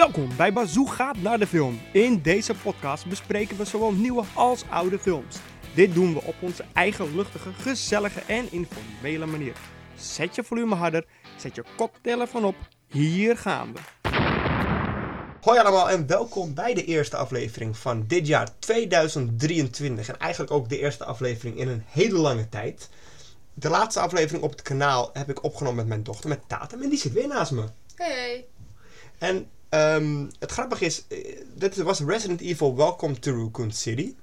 [0.00, 1.80] Welkom bij Bazoo gaat naar de film.
[1.92, 5.36] In deze podcast bespreken we zowel nieuwe als oude films.
[5.74, 9.52] Dit doen we op onze eigen luchtige, gezellige en informele manier.
[9.96, 12.54] Zet je volume harder, zet je koptelefoon op.
[12.86, 13.80] Hier gaan we.
[15.40, 20.08] Hoi allemaal en welkom bij de eerste aflevering van dit jaar 2023.
[20.08, 22.88] En eigenlijk ook de eerste aflevering in een hele lange tijd.
[23.54, 26.82] De laatste aflevering op het kanaal heb ik opgenomen met mijn dochter, met Tatum.
[26.82, 27.64] En die zit weer naast me.
[27.94, 28.46] Hey.
[29.18, 34.14] En ehm, het grappige is, eh, dit was Resident Evil Welcome to Raccoon City.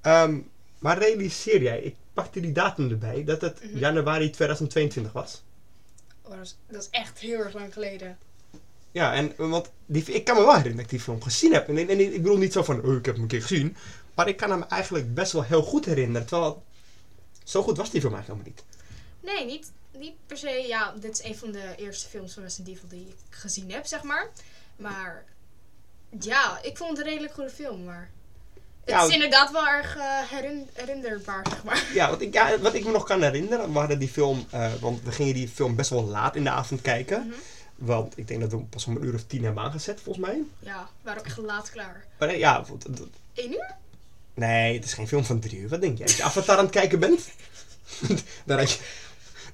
[0.00, 0.38] Ehm,
[0.78, 3.78] maar realiseer jij, ik pakte die datum erbij, dat het Mhm.
[3.78, 5.42] januari 2022 was.
[6.22, 8.18] Oh, dat, is, dat is echt heel erg lang geleden.
[8.92, 11.68] Ja, en want die, ik kan me wel herinneren dat ik die film gezien heb.
[11.68, 13.76] En, en ik bedoel niet zo van, oh, ik heb hem een keer gezien.
[14.14, 16.26] Maar ik kan hem eigenlijk best wel heel goed herinneren.
[16.26, 16.62] Terwijl,
[17.44, 18.64] zo goed was die film eigenlijk helemaal
[19.22, 19.34] niet.
[19.34, 20.64] Nee, niet, niet per se.
[20.66, 23.86] Ja, dit is een van de eerste films van Resident Evil die ik gezien heb,
[23.86, 24.30] zeg maar.
[24.78, 25.24] Maar
[26.20, 27.84] ja, ik vond het een redelijk goede film.
[27.84, 28.10] Maar
[28.84, 31.84] het Ja, is inderdaad wel erg eh, herin- herinnerbaar, zeg maar.
[31.94, 34.72] Ja, wat ik, ja, wat ik me nog kan herinneren, we hadden die film, eh,
[34.80, 37.26] want we gingen die film best wel laat in de avond kijken.
[37.26, 37.36] Mhm.
[37.74, 40.38] Want ik denk dat we pas om een uur of tien hebben aangezet, volgens mij.
[40.58, 42.04] Ja, we waren ook echt laat klaar.
[42.18, 42.64] Maar nee, ja,
[43.34, 43.74] Eén uur?
[44.34, 45.68] nee, het is geen film van drie uur.
[45.68, 46.06] Wat denk jij?
[46.06, 47.28] Als je Avatar aan het kijken bent?
[48.44, 48.78] Dan had je,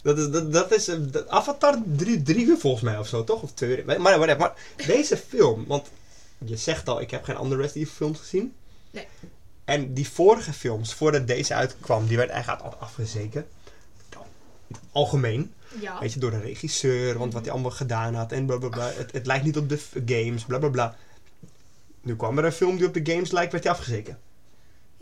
[0.05, 3.43] dat is, dat, dat is dat- Avatar drie, drie uur volgens mij of zo, toch?
[3.43, 3.85] Of twee uur.
[4.01, 4.53] Maar, maar, maar,
[4.87, 5.87] deze film, want
[6.39, 8.55] je zegt al, ik heb geen andere Resident Evil films gezien.
[8.91, 9.07] Nee.
[9.65, 13.47] En die vorige films, voordat deze uitkwam, die werd eigenlijk altijd afgezeken.
[14.93, 15.53] Algemeen.
[15.81, 16.01] Ja.
[16.01, 18.91] Weet je, door een regisseur, want wat hij allemaal gedaan had en blablabla.
[18.93, 20.97] Het, het lijkt niet op de games, blablabla.
[22.03, 24.19] Nu kwam er een film die op de games lijkt, werd hij afgezeken.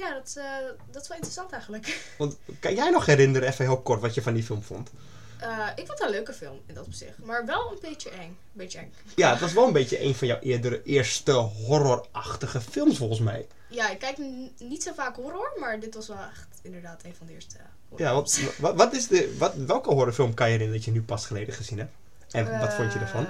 [0.03, 0.45] Ja, dat, eh,
[0.91, 2.03] dat is wel interessant eigenlijk.
[2.19, 4.91] Want kan jij nog herinneren, even heel kort, wat je van die film vond?
[5.39, 7.19] Eh, ik vond het een leuke film in dat opzicht.
[7.19, 8.21] Maar wel een beetje eng.
[8.29, 8.93] Een beetje eng.
[9.17, 13.47] Ja, het was wel een beetje een van jouw eerdere eerste horrorachtige films, volgens mij.
[13.69, 14.19] Ja, ik kijk
[14.59, 17.57] niet zo vaak horror, maar dit was wel echt inderdaad een van de eerste
[17.97, 18.59] Ja, wat, horrorfilms.
[18.59, 21.55] wat, wat is de, wat, welke horrorfilm kan je herinneren dat je nu pas geleden
[21.55, 21.93] gezien hebt?
[22.31, 23.27] En wat vond je ervan?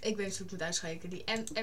[0.00, 1.10] Ik weet niet hoe ik moet uitspreken.
[1.10, 1.58] Die M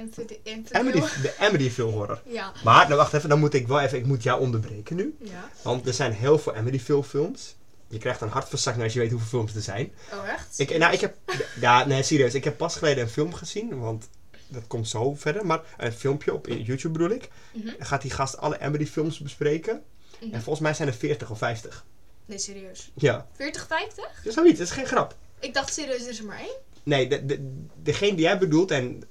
[0.72, 2.22] Amity, de Amityville horror.
[2.38, 2.52] Ja.
[2.64, 5.16] Maar, nou wacht even, dan moet ik wel even, ik moet jou onderbreken nu.
[5.20, 5.50] Ja.
[5.62, 7.56] Want er zijn heel veel Amityville films.
[7.88, 9.92] Je krijgt een hartverzakking als je weet hoeveel films er zijn.
[10.14, 10.60] Oh, echt?
[10.60, 11.16] Ik, nou, ik heb,
[11.62, 12.34] ja, nee, serieus.
[12.34, 14.10] Ik heb pas geleden een film gezien, want
[14.48, 15.46] dat komt zo verder.
[15.46, 17.30] Maar een filmpje op YouTube bedoel ik.
[17.52, 17.70] Mhm.
[17.80, 19.84] Gaat die gast alle Amity films bespreken.
[20.20, 20.34] Mhm.
[20.34, 21.86] En volgens mij zijn er 40 of 50.
[22.26, 22.92] Nee, serieus.
[22.94, 23.96] Ja, 40, 50?
[23.96, 24.58] dat is zoiets.
[24.58, 25.16] Dat is geen grap.
[25.40, 26.56] Ik dacht serieus, er is er maar één.
[26.88, 29.04] Nee, de, de, degene die jij bedoelt, en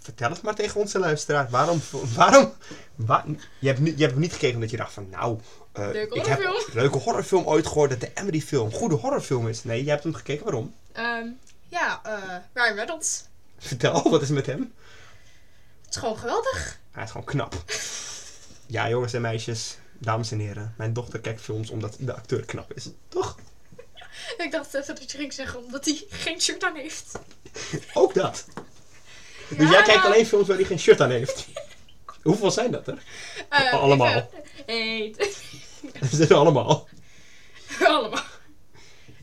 [0.00, 1.50] vertel het maar tegen onze luisteraar.
[1.50, 1.80] Waarom,
[2.14, 2.52] waarom,
[2.94, 3.24] wa-
[3.58, 5.38] je, hebt niet, je hebt niet gekeken omdat je dacht van, nou,
[5.72, 6.70] eh, Leuke ik heb horrorfilm.
[6.74, 9.64] een leuke horrorfilm ooit gehoord dat de Amity film een goede horrorfilm is.
[9.64, 10.44] Nee, je hebt hem gekeken.
[10.44, 10.74] Waarom?
[10.92, 11.26] Ehm,
[11.68, 12.12] ja, eh
[12.52, 13.24] Ryan Reynolds.
[13.58, 14.72] Vertel, wat is met hem?
[15.84, 16.78] Het is gewoon geweldig.
[16.90, 17.64] Hij is gewoon knap.
[18.66, 20.74] Ja, jongens en meisjes, dames en heren.
[20.76, 22.88] Mijn dochter kijkt films omdat de acteur knap is.
[23.08, 23.36] Toch?
[24.44, 27.12] Ik dacht even dat je ging zeggen omdat hij geen shirt aan heeft.
[27.94, 28.44] Ook dat.
[29.48, 29.70] Dus Ja.
[29.70, 31.46] jij kijkt alleen films waar hij geen shirt aan heeft.
[32.22, 33.02] Hoeveel zijn dat er?
[33.48, 34.06] Eh, Allemaal.
[34.14, 34.28] even-
[34.66, 35.14] Hey.
[36.00, 36.88] Dat zijn er allemaal.
[37.84, 38.22] Allemaal.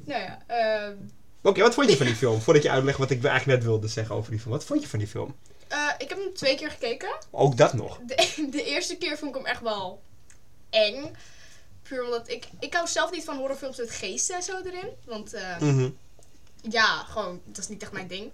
[0.05, 0.95] Nou ja, ehm,
[1.41, 2.41] Oké, wat vond je van die film?
[2.41, 4.51] Voordat je uitlegt wat ik eigenlijk net wilde zeggen over die film.
[4.53, 5.35] Wat vond je van die film?
[5.67, 7.09] eh, ik heb hem twee keer gekeken.
[7.31, 7.99] Ook dat nog.
[8.05, 10.01] De, de eerste keer vond ik hem echt wel
[10.69, 11.15] eng.
[11.83, 12.47] Puur omdat ik...
[12.59, 14.89] Ik hou zelf niet van horrorfilms met geesten en zo erin.
[15.05, 15.89] Want eh, Mhm.
[16.69, 18.31] ja, gewoon, dat is niet echt mijn ding.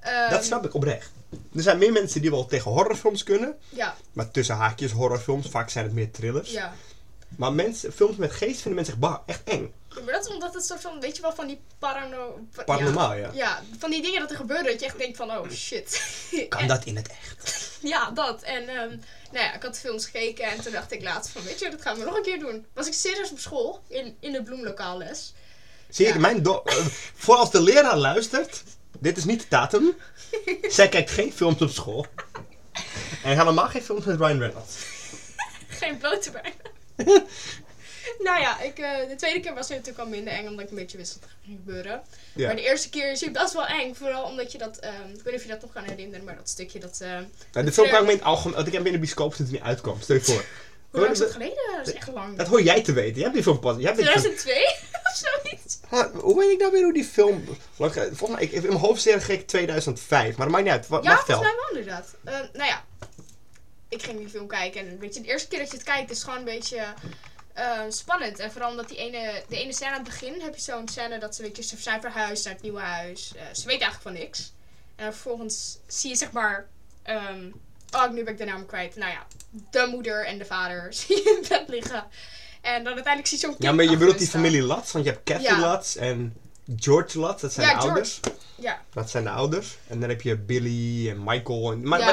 [0.00, 1.10] Ehm, Dat snap ik oprecht.
[1.54, 3.58] Er zijn meer mensen die wel tegen horrorfilms kunnen.
[3.68, 5.48] Ja, Maar tussen haakjes horrorfilms.
[5.48, 6.50] Vaak zijn het meer thrillers.
[6.50, 6.74] ja.
[7.36, 9.72] Maar mensen, films met geest vinden mensen echt bah, echt eng.
[10.04, 12.46] Maar dat is omdat het soort van, weet je wel, van die parano...
[12.54, 13.18] pa- Paranormaal, ja.
[13.26, 16.02] Ja, ja, van die dingen dat er gebeuren dat je echt denkt van, oh shit.
[16.48, 17.55] Kan dat in het echt?
[17.92, 18.42] Ja, dat.
[18.42, 18.88] En ehm,
[19.32, 21.82] nou ja, ik had films gekeken en toen dacht ik laatst van, weet je, dat
[21.82, 22.66] gaan we nog een keer doen.
[22.72, 25.34] Was ik serieus op school, in, in de bloemlokaalles.
[25.88, 26.18] Zie je, Ja.
[26.18, 28.62] mijn do- eh, voor als de leraar luistert,
[28.98, 29.96] dit is niet de datum.
[30.68, 32.06] Zij kijkt geen films op school.
[33.24, 34.74] En helemaal geen films met Ryan Reynolds.
[35.68, 37.24] Geen blote bijna.
[38.26, 40.70] nou ja, ik, eh, de tweede keer was het natuurlijk al minder eng, omdat ik
[40.70, 42.02] een beetje wist wat er ging gebeuren.
[42.34, 42.46] Ja.
[42.46, 45.14] Maar de eerste keer is het best wel eng, vooral omdat je dat, ehm, ik
[45.22, 47.08] weet niet of je dat nog kan herinneren, maar dat stukje dat, eh,
[47.52, 49.36] Nou, de film kan ik me in het algemeen, want ik heb in de bioscoop
[49.36, 50.00] het niet uitkwam.
[50.00, 50.44] Stel je voor.
[50.90, 51.56] hoe lang is dat geleden?
[51.76, 52.36] Dat is echt lang.
[52.36, 53.14] Dat hoor jij te weten.
[53.14, 53.76] Jij hebt die film pas.
[53.76, 54.64] Jij hebt die film- 2002
[55.08, 55.78] of zoiets?
[55.88, 57.44] Ha, hoe weet ik nou weer hoe die film...
[57.76, 60.36] geleden- Volgens mij, ik, in mijn hoofd zeg ik 2005.
[60.36, 60.88] Maar dat maakt niet uit.
[60.88, 62.14] Wat, Ja, volgens mij wel inderdaad.
[62.24, 62.84] Eh, nou ja,
[63.88, 66.10] ik ging die film kijken en weet je, de eerste keer dat je het kijkt
[66.10, 66.84] is gewoon een beetje
[67.56, 68.38] eh, spannend.
[68.38, 71.18] En vooral omdat die ene, de ene scène aan het begin heb je zo'n scène
[71.18, 73.32] dat ze, weet je, ze zijn verhuisd naar het nieuwe huis.
[73.36, 74.52] Eh, ze weet eigenlijk van niks.
[74.96, 76.66] En vervolgens zie je zeg maar...
[77.02, 77.50] ehm,
[77.90, 78.96] oh, nu ben ik de naam kwijt.
[78.96, 79.26] Nou ja,
[79.70, 82.04] de moeder en de vader zie je in bed liggen.
[82.60, 85.10] En dan uiteindelijk zie je zo'n Ja, maar je bedoelt die familie Lats, want je
[85.10, 85.58] hebt Kathy Ja.
[85.60, 86.36] Lats en
[86.76, 87.94] George Lats, dat zijn Ja, de George.
[87.96, 88.20] ouders.
[88.54, 89.76] Ja, Dat zijn de ouders.
[89.86, 91.72] En dan heb je Billy en Michael.
[91.72, 92.06] En, maar, Ja.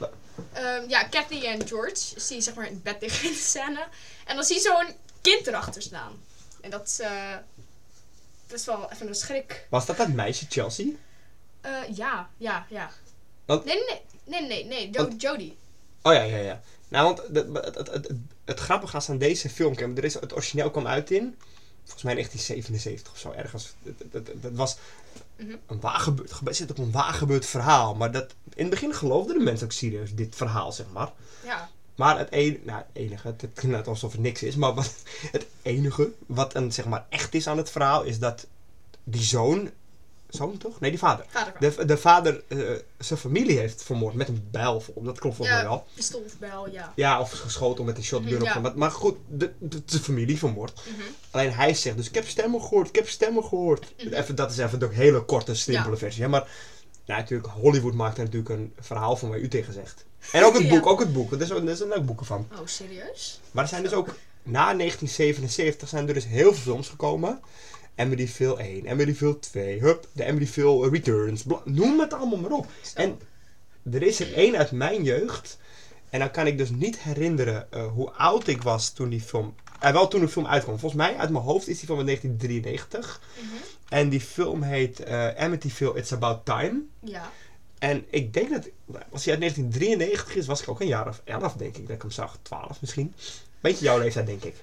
[0.00, 0.08] maar-
[0.52, 3.38] Ehm, ja, Kathy en George zie je zeg maar in het bed liggen in de
[3.40, 3.86] scène.
[4.24, 6.12] En dan zie je zo'n kind erachter staan.
[6.60, 7.36] En dat is eh,
[8.46, 9.66] best wel even een schrik.
[9.70, 10.86] was dat dat meisje Chelsea?
[11.60, 12.90] Eh, ja, ja, ja.
[13.44, 15.56] Want- Nee, nee, nee, nee, nee, Jo- Want- Jodie.
[16.02, 16.60] Oh ja, ja, ja.
[16.88, 18.10] Nou, want het, het, het, het,
[18.44, 21.36] het grappige is aan deze film, er is, het origineel kwam uit in,
[21.84, 23.74] volgens mij 1977 of zo, ergens.
[24.12, 24.12] Het,
[24.42, 24.56] het,
[25.38, 25.56] Mhm.
[25.66, 27.94] een waargebeurd, gebaseerd op een waargebeurd verhaal.
[27.94, 31.12] Maar dat, in het begin geloofden de mensen ook serieus dit verhaal, zeg maar.
[31.44, 34.94] Ja, Maar het, een, nou, het enige, het klinkt alsof het niks is, maar wat,
[35.36, 38.46] het enige wat een, zeg maar, echt is aan het verhaal is dat
[39.04, 39.70] die zoon,
[40.28, 40.80] zoon toch?
[40.80, 41.26] Nee, die vader.
[41.58, 42.58] De, de vader eh,
[42.98, 45.86] zijn familie heeft vermoord met een bijl, dat klopt volgens mij Ja, wel.
[45.94, 46.92] pistool of bel, ja.
[46.96, 48.58] Ja, of geschoten met een shotgun Mhm, of ja.
[48.60, 50.80] Maar, maar goed, de, de, de familie vermoord.
[50.88, 51.00] Mhm.
[51.30, 53.94] Alleen hij zegt, dus ik heb stemmen gehoord, ik heb stemmen gehoord.
[54.04, 54.14] Mhm.
[54.14, 55.96] Even, dat is even de hele korte, simpele Ja.
[55.96, 56.22] versie.
[56.22, 56.28] Hè?
[56.28, 56.48] Maar
[57.06, 60.04] nou, natuurlijk, Hollywood maakt er natuurlijk een verhaal van waar u tegen zegt.
[60.32, 60.68] En ook het Ja.
[60.68, 61.32] boek, ook het boek.
[61.32, 62.48] Er zijn er zijn ook boeken van.
[62.52, 63.40] Oh, serieus?
[63.50, 64.06] Maar er zijn dus ook,
[64.42, 67.40] na 1977 zijn er dus heel veel films gekomen.
[67.98, 72.66] Amityville 1, Amityville 2, hup, de Amityville Returns, bla- noem het allemaal maar op.
[72.94, 73.18] En
[73.92, 75.58] er is er één uit mijn jeugd.
[76.10, 79.54] En dan kan ik dus niet herinneren eh, hoe oud ik was toen die film...
[79.80, 80.78] Eh, wel toen de film uitkwam.
[80.78, 83.20] Volgens mij, uit mijn hoofd, is die uit 1993.
[83.34, 83.46] Mhm.
[83.88, 86.80] En die film heet eh Amityville It's About Time.
[87.00, 87.30] Ja.
[87.78, 88.68] En ik denk dat...
[89.10, 91.86] Als hij uit 1993 is, was ik ook een jaar of 11, denk ik.
[91.86, 92.38] Dat ik hem zag.
[92.42, 93.14] 12 misschien.
[93.60, 94.54] Beetje jouw leeftijd, denk ik.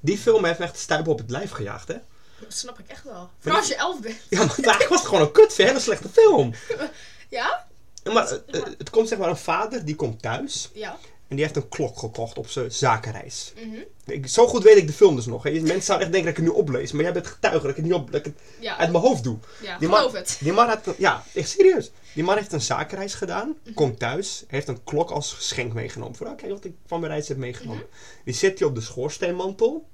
[0.00, 1.96] Die film heeft me echt stuipen op het lijf gejaagd, hè?
[2.40, 3.30] Dat snap ik echt wel.
[3.38, 4.16] Vooral als je elf bent.
[4.30, 6.54] Ja, maar eigenlijk was het gewoon een kut, een hele slechte film.
[7.28, 7.66] Ja?
[8.12, 10.70] Maar eh, eh, het komt zeg maar een vader, die komt thuis.
[10.72, 10.98] Ja.
[11.28, 13.52] En die heeft een klok gekocht op zijn zakenreis.
[13.64, 13.76] Mhm.
[14.06, 15.42] Ik, zo goed weet ik de film dus nog.
[15.42, 15.50] Hè.
[15.50, 16.92] Mensen zouden echt denken dat ik het nu oplees.
[16.92, 19.04] Maar jij bent getuige dat ik het niet op, dat ik het Ja, uit mijn
[19.04, 19.38] hoofd doe.
[19.62, 20.36] ja die man- geloof het.
[20.40, 21.90] Die man had, ja, echt serieus.
[22.14, 23.56] Die man heeft een zakenreis gedaan.
[23.64, 23.74] Mhm.
[23.74, 24.44] Komt thuis.
[24.46, 26.16] Heeft een klok als geschenk meegenomen.
[26.16, 27.82] Voor, oh, kijk wat ik van mijn reis heb meegenomen.
[27.90, 28.24] Mhm.
[28.24, 29.88] Die zet hij op de schoorsteenmantel.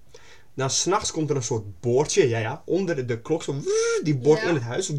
[0.56, 2.28] Dan s'nachts komt er een soort boordje.
[2.28, 2.62] Ja, ja.
[2.64, 3.42] Onder de, klok.
[3.42, 3.54] Zo,
[4.02, 4.48] die boord Ja.
[4.48, 4.92] in het huis.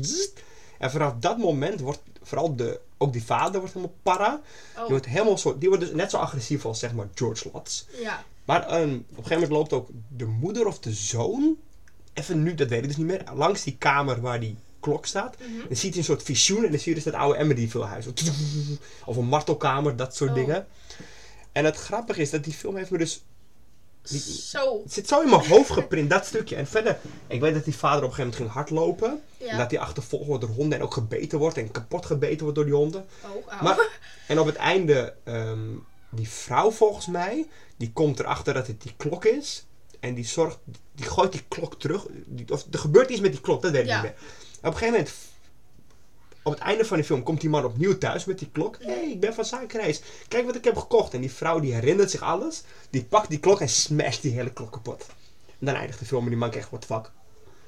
[0.80, 4.42] En vanaf dat moment wordt vooral de, ook die vader wordt helemaal para.
[4.74, 7.50] Die Oh, wordt helemaal zo, die wordt dus net zo agressief als zeg maar George
[7.54, 7.84] Lotz.
[8.02, 8.24] ja.
[8.46, 11.56] Maar ehm, op een gegeven moment loopt ook de moeder of de zoon,
[12.14, 15.36] even nu, dat weet ik dus niet meer, langs die kamer waar die klok staat.
[15.40, 15.68] Mhm.
[15.68, 18.06] Dan ziet hij een soort visioen en dan zie je dus dat oude Amityville huis.
[19.06, 20.36] Of een martelkamer, dat soort Oh.
[20.36, 20.68] dingen.
[21.52, 23.24] En het grappige is dat die film heeft me dus...
[24.10, 24.82] Zo.
[24.84, 26.56] het zit zo in mijn hoofd geprint, dat stukje.
[26.56, 29.22] En verder, ik weet dat die vader op een gegeven moment ging hardlopen.
[29.48, 32.56] En dat hij achtervolgd wordt door honden en ook gebeten wordt en kapot gebeten wordt
[32.56, 33.06] door die honden.
[33.24, 33.62] Oh.
[33.62, 35.60] Maar, en op het einde, ehm,
[36.10, 39.66] die vrouw volgens mij, die komt erachter dat het die klok is.
[40.00, 40.58] En die zorgt,
[40.96, 42.06] die gooit die klok terug.
[42.26, 44.02] Die, of er gebeurt iets met die klok, dat weet ik Ja.
[44.02, 44.20] niet meer.
[44.58, 45.12] Op een gegeven moment,
[46.48, 48.78] op het einde van die film, komt die man opnieuw thuis met die klok.
[48.80, 50.02] Hé, hey, ik ben van zakenreis.
[50.28, 51.14] Kijk wat ik heb gekocht.
[51.14, 52.64] En die vrouw die herinnert zich alles.
[52.90, 55.06] Die pakt die klok en smasht die hele klok kapot.
[55.60, 57.12] En dan eindigt de film en die man echt, what the fuck.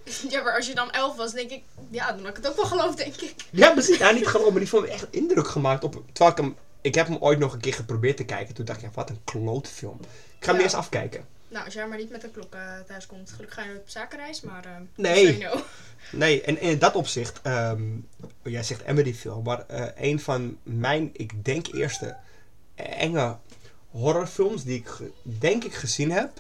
[0.34, 1.64] Ja, maar als je dan elf was, denk ik...
[1.90, 3.36] Ja, dan had ik het ook wel geloofd, denk ik.
[3.52, 3.98] Ja, precies.
[3.98, 6.02] Ja, niet gewoon, maar die film heeft echt indruk gemaakt op...
[6.14, 6.56] Terwijl ik hem...
[6.82, 8.56] Ik heb hem ooit nog een keer geprobeerd te kijken.
[8.56, 10.00] Toen dacht ik, ja, wat een klote film.
[10.38, 10.62] Ik ga hem Ja.
[10.62, 11.26] eerst afkijken.
[11.50, 13.32] Nou, als jij maar niet met de klok eh, thuis komt.
[13.32, 14.66] Gelukkig ga je op zakenreis, maar...
[14.66, 15.46] eh, Nee.
[16.12, 17.42] Nee, en in dat opzicht...
[17.42, 17.84] ehm,
[18.44, 19.42] jij zegt Amityville.
[19.42, 22.16] Maar eh, een van mijn, ik denk eerste
[22.76, 23.38] enge
[23.90, 26.32] horrorfilms die ik denk ik gezien heb...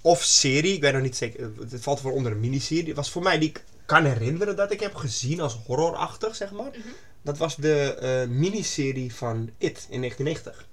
[0.00, 1.50] Of serie, ik weet nog niet zeker.
[1.70, 2.94] Het valt wel onder een miniserie.
[2.94, 6.70] was voor mij die ik kan herinneren dat ik heb gezien als horrorachtig, zeg maar.
[6.70, 6.88] Mhm.
[7.22, 10.66] Dat was de miniserie van It in 1990.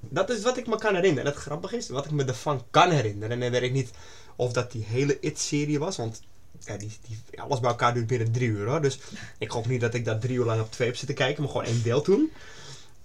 [0.00, 1.26] Dat is wat ik me kan herinneren.
[1.26, 3.30] En het grappige is, wat ik me ervan kan herinneren.
[3.30, 3.90] En dan weet ik niet
[4.36, 5.96] of dat die hele It-serie was.
[5.96, 6.20] Want
[6.64, 8.80] ja, die, die, alles bij elkaar duurt binnen drie uur hoor.
[8.82, 8.98] Dus
[9.38, 11.42] ik hoop niet dat ik dat drie uur lang op twee heb zitten kijken.
[11.42, 12.32] Maar gewoon één deel toen.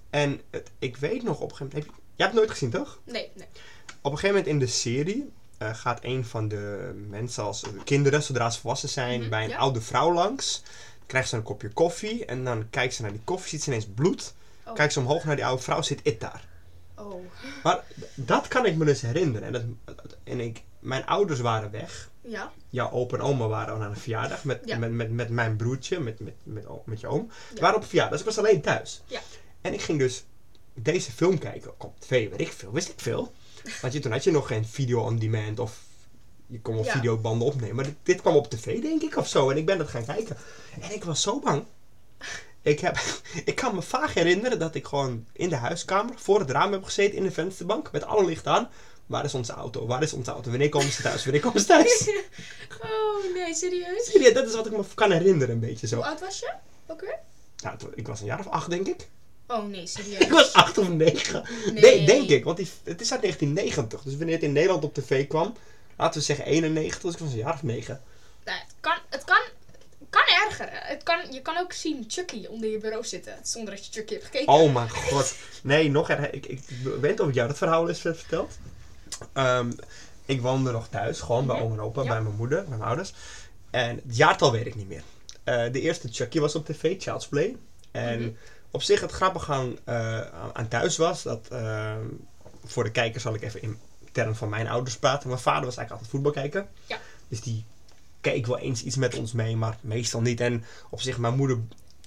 [0.09, 1.73] En het, ik weet nog op een gegeven moment...
[1.73, 2.99] Heb je, jij hebt het nooit gezien toch?
[3.03, 3.47] Nee, nee.
[4.01, 8.23] Op een gegeven moment in de serie eh, gaat een van de mensen als kinderen,
[8.23, 9.57] zodra ze volwassen zijn, Mhm, bij een ja.
[9.57, 10.61] oude vrouw langs.
[11.05, 13.87] Krijgt ze een kopje koffie en dan kijkt ze naar die koffie, ziet ze ineens
[13.95, 14.33] bloed.
[14.65, 14.73] Oh.
[14.73, 16.47] Kijkt ze omhoog naar die oude vrouw, zit it daar.
[16.97, 17.25] Oh.
[17.63, 17.83] Maar
[18.15, 19.55] dat kan ik me dus herinneren.
[19.55, 22.09] En, dat, en ik, mijn ouders waren weg.
[22.21, 22.51] Ja.
[22.69, 24.77] Jouw opa en oma waren aan een verjaardag met, Ja.
[24.77, 27.31] met, met, met mijn broertje, met, met, met, met je oom.
[27.49, 27.61] Ze Ja.
[27.61, 29.01] waren op verjaardag, dus ik was alleen thuis.
[29.05, 29.19] Ja.
[29.61, 30.23] En ik ging dus
[30.73, 31.71] deze film kijken.
[31.77, 33.31] Op tv, weet ik veel, wist ik veel.
[33.81, 35.79] Want je, toen had je nog geen video on demand of
[36.47, 36.91] je kon wel Ja.
[36.91, 37.75] videobanden opnemen.
[37.75, 39.49] Maar dit, dit kwam op tv, denk ik, of zo.
[39.49, 40.37] En ik ben dat gaan kijken.
[40.81, 41.63] En ik was zo bang.
[42.63, 42.97] Ik, heb,
[43.45, 46.83] ik kan me vaag herinneren dat ik gewoon in de huiskamer voor het raam heb
[46.83, 47.91] gezeten in de vensterbank.
[47.91, 48.69] Met alle licht aan.
[49.05, 49.85] Waar is onze auto?
[49.85, 50.49] Waar is onze auto?
[50.49, 51.23] Wanneer komen ze thuis?
[51.23, 52.09] Wanneer komen ze thuis?
[52.83, 54.05] Oh nee, serieus?
[54.11, 55.95] Serieus, dat is wat ik me kan herinneren, een beetje zo.
[55.95, 56.53] Hoe oud was je?
[56.87, 57.19] Ook weer?
[57.63, 59.07] Nou, ik was een jaar of acht, denk ik.
[59.47, 60.19] Oh nee, serieus.
[60.25, 61.43] Ik was acht of negen.
[61.65, 61.81] Nee.
[61.81, 62.43] Nee, denk ik.
[62.43, 64.01] Want die, het is uit 1990.
[64.01, 65.53] Dus wanneer het in Nederland op tv kwam,
[65.97, 68.01] laten we zeggen 91, dus ik was een jaar of negen.
[68.45, 69.41] Nou, het kan, het kan,
[70.13, 70.67] kan erger.
[70.71, 73.33] Het kan, je kan ook zien Chucky onder je bureau zitten.
[73.43, 74.53] Zonder dat je Chucky hebt gekeken.
[74.53, 75.35] Oh mijn god.
[75.63, 76.33] Nee, nog erger.
[76.33, 76.61] Ik, ik
[77.01, 78.57] weet of ik jou dat verhaal eens heb verteld.
[79.33, 79.71] Ehm,
[80.25, 81.65] ik woonde nog thuis, gewoon bij Mhm.
[81.65, 82.07] oom en opa, Ja.
[82.09, 83.13] bij mijn moeder, bij mijn ouders.
[83.69, 85.03] En het jaartal weet ik niet meer.
[85.43, 87.55] Eh, de eerste Chucky was op tv, Child's Play.
[87.91, 88.29] En Mhm.
[88.71, 90.19] op zich het grappige aan, eh,
[90.53, 92.05] aan- thuis was, dat ehm,
[92.65, 93.77] voor de kijkers zal ik even in
[94.11, 95.27] termen van mijn ouders praten.
[95.29, 96.69] Mijn vader was eigenlijk altijd voetbal kijken.
[96.85, 96.97] Ja.
[97.27, 97.65] Dus die
[98.23, 100.39] keek wel eens iets met ons mee, maar meestal niet.
[100.41, 101.57] En op zich, mijn moeder.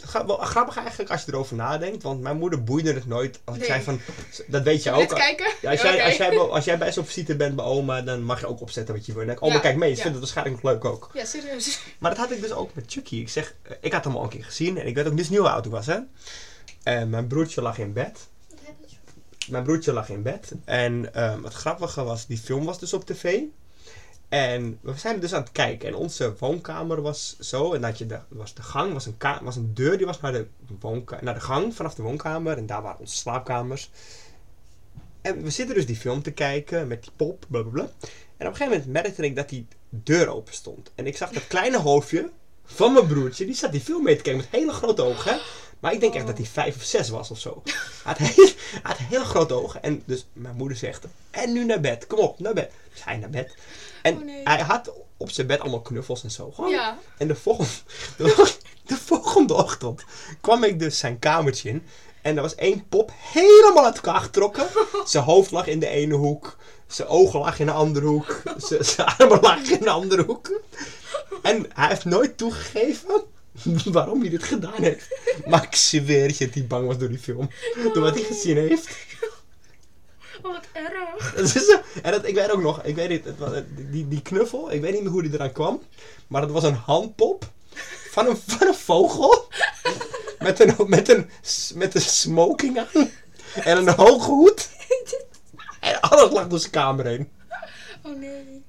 [0.00, 3.40] Het gaat wel grappig eigenlijk als je erover nadenkt, want mijn moeder boeide het nooit.
[3.44, 3.70] Als ik Nee.
[3.70, 4.00] zei van,
[4.46, 5.08] dat weet je ook.
[5.08, 5.46] kijken?
[5.62, 6.02] Ja, als, jij, Oké.
[6.04, 8.60] als, jij, bij- als jij bij zo'n visite bent bij oma, dan mag je ook
[8.60, 9.20] opzetten wat je wil.
[9.20, 10.02] En dan denk ik, oma, Ja, kijk mee, ze ja.
[10.02, 11.10] vinden het waarschijnlijk nog leuk ook.
[11.14, 11.80] Ja, serieus.
[11.98, 13.16] Maar dat had ik dus ook met Chucky.
[13.16, 15.28] Ik zeg, eh, ik had hem al een keer gezien en ik weet ook niet
[15.30, 15.98] eens hoe oud ik was, hè.
[16.82, 18.18] En mijn broertje lag in bed.
[19.48, 20.52] Mijn broertje lag in bed.
[20.64, 23.38] En ehm, het grappige was, die film was dus op tv.
[24.28, 25.88] En we zijn dus aan het kijken.
[25.88, 27.72] En onze woonkamer was zo.
[27.72, 30.32] En dat je de, was de gang, was een, was een deur die was naar
[30.32, 30.46] de,
[30.80, 32.56] woonka- naar de gang vanaf de woonkamer.
[32.56, 33.90] En daar waren onze slaapkamers.
[35.20, 37.82] En we zitten dus die film te kijken met die pop, blablabla.
[38.36, 40.90] En op een gegeven moment merkte ik dat die deur open stond.
[40.94, 42.30] En ik zag dat kleine hoofdje
[42.64, 43.44] van mijn broertje.
[43.44, 45.40] Die zat die film mee te kijken met hele grote ogen.
[45.80, 47.62] Maar ik denk echt dat hij vijf of zes was of zo.
[48.04, 48.14] Hij
[48.82, 49.82] had, heel, grote ogen.
[49.82, 52.06] En dus mijn moeder zegt, en nu naar bed.
[52.06, 52.72] Kom op, naar bed.
[52.92, 53.54] Dus hij naar bed.
[54.06, 54.40] En Oh, nee.
[54.44, 56.50] hij had op zijn bed allemaal knuffels en zo.
[56.50, 56.70] Gewoon.
[56.70, 56.98] Ja.
[57.18, 57.70] En de volgende,
[58.16, 58.52] de,
[58.84, 60.04] de volgende ochtend
[60.40, 61.86] kwam ik dus zijn kamertje in.
[62.22, 64.66] En er was één pop helemaal uit elkaar getrokken.
[65.04, 66.56] Zijn hoofd lag in de ene hoek.
[66.86, 68.42] Zijn ogen lagen in de andere hoek.
[68.56, 70.60] Zijn, zijn armen lagen in de andere hoek.
[71.42, 73.22] En hij heeft nooit toegegeven
[73.96, 75.08] waarom hij dit gedaan heeft.
[75.46, 77.50] Maar ik zweer je dat hij bang was door die film.
[77.92, 78.88] Door wat hij gezien heeft.
[80.42, 80.95] Oh, wat erg.
[82.02, 83.50] En dat, ik weet ook nog, ik weet niet, het was-
[83.90, 85.82] die, die knuffel, ik weet niet meer hoe die eraan kwam.
[86.26, 87.44] Maar het was een handpop
[88.10, 89.44] van een, van een vogel.
[90.38, 91.30] Met een, met, een,
[91.74, 93.10] met een smoking aan.
[93.54, 94.68] En een hoge hoed.
[95.80, 97.28] En alles lag door zijn kamer heen.
[98.02, 98.62] Oh nee.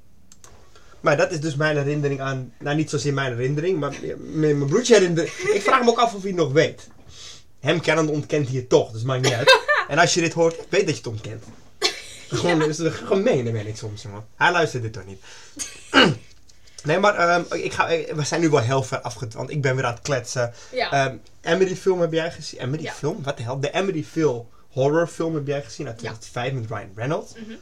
[1.00, 4.66] Maar dat is dus mijn herinnering aan, nou niet zozeer mijn herinnering, maar meer mijn
[4.70, 5.34] broertje herinnering.
[5.34, 6.88] Ik vraag me ook af of hij het nog weet.
[7.60, 9.60] Hem kennende ontkent hij het toch, dus maakt niet uit.
[9.88, 11.44] En als je dit hoort, ik weet dat je het ontkent.
[12.30, 14.26] Gewoon, is het gemeen, ben ik soms, man.
[14.36, 15.22] Hij luistert dit toch niet.
[16.84, 19.76] Nee, maar ehm, ik ga, we zijn nu wel heel ver afgedwaald, want ik ben
[19.76, 20.54] weer aan het kletsen.
[20.72, 20.92] Ja.
[20.92, 22.60] Ehm Emily film heb jij gezien?
[22.60, 22.92] Emily Ja.
[22.94, 23.24] film?
[23.24, 23.60] Wat de hel?
[23.60, 26.14] De Emily Phil horrorfilm heb jij gezien uit Ja.
[26.14, 27.34] 2005 met Ryan Reynolds.
[27.34, 27.56] Mhm.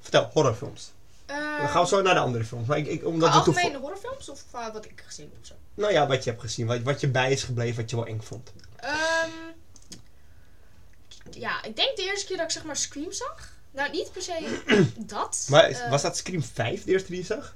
[0.00, 0.92] Vertel, horrorfilms.
[1.26, 2.66] Eh, Dan gaan we zo naar de andere films.
[2.66, 5.54] Maar ik, ik, omdat we algemene horrorfilms of eh, wat ik gezien heb of zo?
[5.74, 8.06] Nou ja, wat je hebt gezien, wat, wat je bij is gebleven, wat je wel
[8.06, 8.52] eng vond.
[8.76, 9.30] Ehm,
[11.30, 13.52] ja, ik denk de eerste keer dat ik zeg maar Scream zag.
[13.72, 14.58] Nou, niet per se
[14.96, 15.46] dat.
[15.50, 17.54] Maar is- Eh, was dat Scream 5 de eerste die je zag?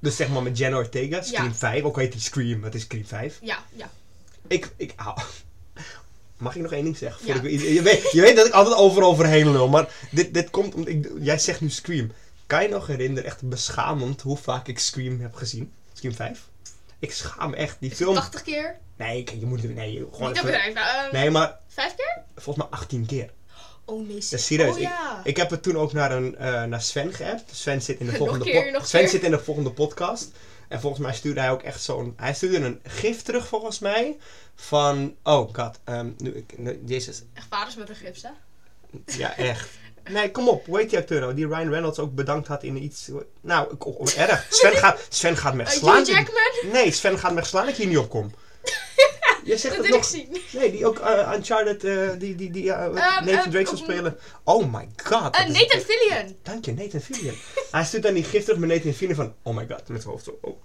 [0.00, 1.54] Dus zeg maar met Jenna Ortega, Scream Ja.
[1.54, 3.38] 5, ook heet die Scream, het is Scream 5.
[3.40, 3.90] Ja, ja.
[4.46, 5.18] Ik, ik hou...
[6.36, 7.26] Mag ik nog één ding zeggen?
[7.26, 7.32] Ja.
[7.32, 10.50] Voordat ik- je, weet, je weet dat ik altijd overal overheen lul, maar dit, dit
[10.50, 11.10] komt omdat ik...
[11.20, 12.12] Jij zegt nu Scream.
[12.46, 15.72] Kan je nog herinneren, echt beschamend, hoe vaak ik Scream heb gezien?
[15.92, 16.40] Scream 5?
[16.98, 17.76] Ik schaam me echt.
[17.80, 18.16] Die Is het film...
[18.18, 18.78] 80 keer?
[18.96, 19.74] Nee, je moet...
[19.74, 22.22] Nee, gewoon Niet even- ehm, Nee, maar Vijf keer?
[22.36, 23.30] volgens mij 18 keer.
[23.88, 24.74] Oh nee, Ja, serieus.
[24.74, 25.20] Oh ja.
[25.24, 27.50] Ik heb het toen ook naar, een, eh, naar Sven geappt.
[27.56, 29.08] Sven zit in de volgende keer, Sven keer.
[29.08, 30.30] zit in de volgende podcast.
[30.68, 32.12] En volgens mij stuurde hij ook echt zo'n...
[32.16, 34.16] Hij stuurde een gif terug volgens mij.
[34.54, 35.14] Van...
[35.22, 35.78] Oh god.
[35.84, 37.22] ehm, nu, ik, nu- Jezus.
[37.34, 38.28] Echt vaders met een gips, hè?
[39.18, 39.68] Ja, echt.
[40.10, 40.66] Nee, kom op.
[40.66, 41.34] Hoe heet die acteur nou?
[41.34, 43.08] Die Ryan Reynolds ook bedankt had in iets...
[43.40, 44.46] Nou, ik- oh, erg.
[44.50, 45.96] Sven gaat, Sven gaat me Uh, slaan.
[45.96, 46.72] Hugh Jackman?
[46.72, 48.32] Nee, Sven gaat me slaan dat ik hier niet op kom.
[49.48, 50.04] Je zegt Dat het wil ik nog...
[50.50, 50.60] zien.
[50.60, 54.18] Nee, die ook uh, Uncharted, eh, die, die, die uh, Nathan eh, Drake op- spelen.
[54.44, 55.34] Oh my god.
[55.36, 56.36] Eh, is- Nathan Fillion.
[56.42, 57.34] Dank je, Nathan Fillion.
[57.70, 59.34] Hij stuurt dan die gif terug met Nathan Fillion van...
[59.42, 60.38] Oh my god, met zijn hoofd zo.
[60.42, 60.56] Oh.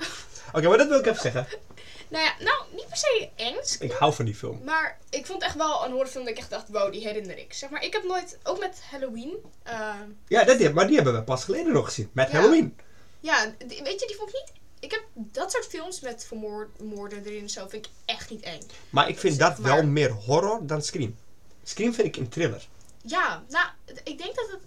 [0.54, 1.48] Oké, maar dat wil ik even zeggen.
[2.10, 3.56] Nou ja, nou, niet per se eng.
[3.80, 4.62] Ik hou van die film.
[4.66, 7.54] Maar ik vond echt wel een horrorfilm dat ik echt dacht, wow, die herinner ik.
[7.54, 9.36] Zeg maar, ik heb nooit, ook met Halloween.
[9.64, 9.90] eh,
[10.28, 12.10] Ja, dat, maar die hebben we pas geleden nog gezien.
[12.14, 12.38] Met Ja.
[12.38, 12.78] Halloween.
[13.20, 14.52] ja, weet je, die vond ik niet...
[15.34, 18.62] Dat soort films met vermoorden erin en zo, vind ik echt niet eng.
[18.90, 19.72] Maar ik vind dat maar.
[19.76, 21.16] wel meer horror dan Scream.
[21.64, 22.68] Scream vind ik een thriller.
[23.02, 23.68] Ja, nou,
[24.04, 24.60] ik denk dat het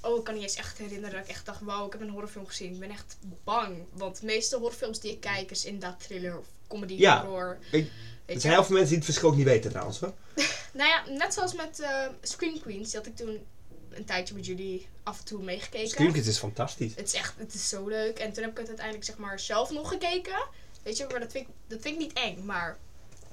[0.00, 2.10] Oh, ik kan niet eens echt herinneren dat ik echt dacht, wauw, ik heb een
[2.10, 2.72] horrorfilm gezien.
[2.74, 3.84] Ik ben echt bang.
[3.92, 7.24] Want de meeste horrorfilms die ik kijk is inderdaad thriller of comedy, Ja.
[7.24, 7.58] horror.
[7.72, 7.90] Ik-
[8.26, 10.12] Er zijn heel veel mensen die het verschil ook niet weten trouwens hoor.
[10.72, 12.94] Nou ja, net zoals met eh, Scream Queens.
[12.94, 13.46] Had ik toen
[13.90, 16.12] een tijdje met jullie af en toe meegekeken.
[16.12, 16.94] Kids is fantastisch.
[16.94, 18.18] Het is echt, het is zo leuk.
[18.18, 20.46] En toen heb ik het uiteindelijk zeg maar zelf nog gekeken.
[20.82, 22.44] Weet je, maar dat vind ik, dat vind ik niet eng.
[22.44, 22.78] Maar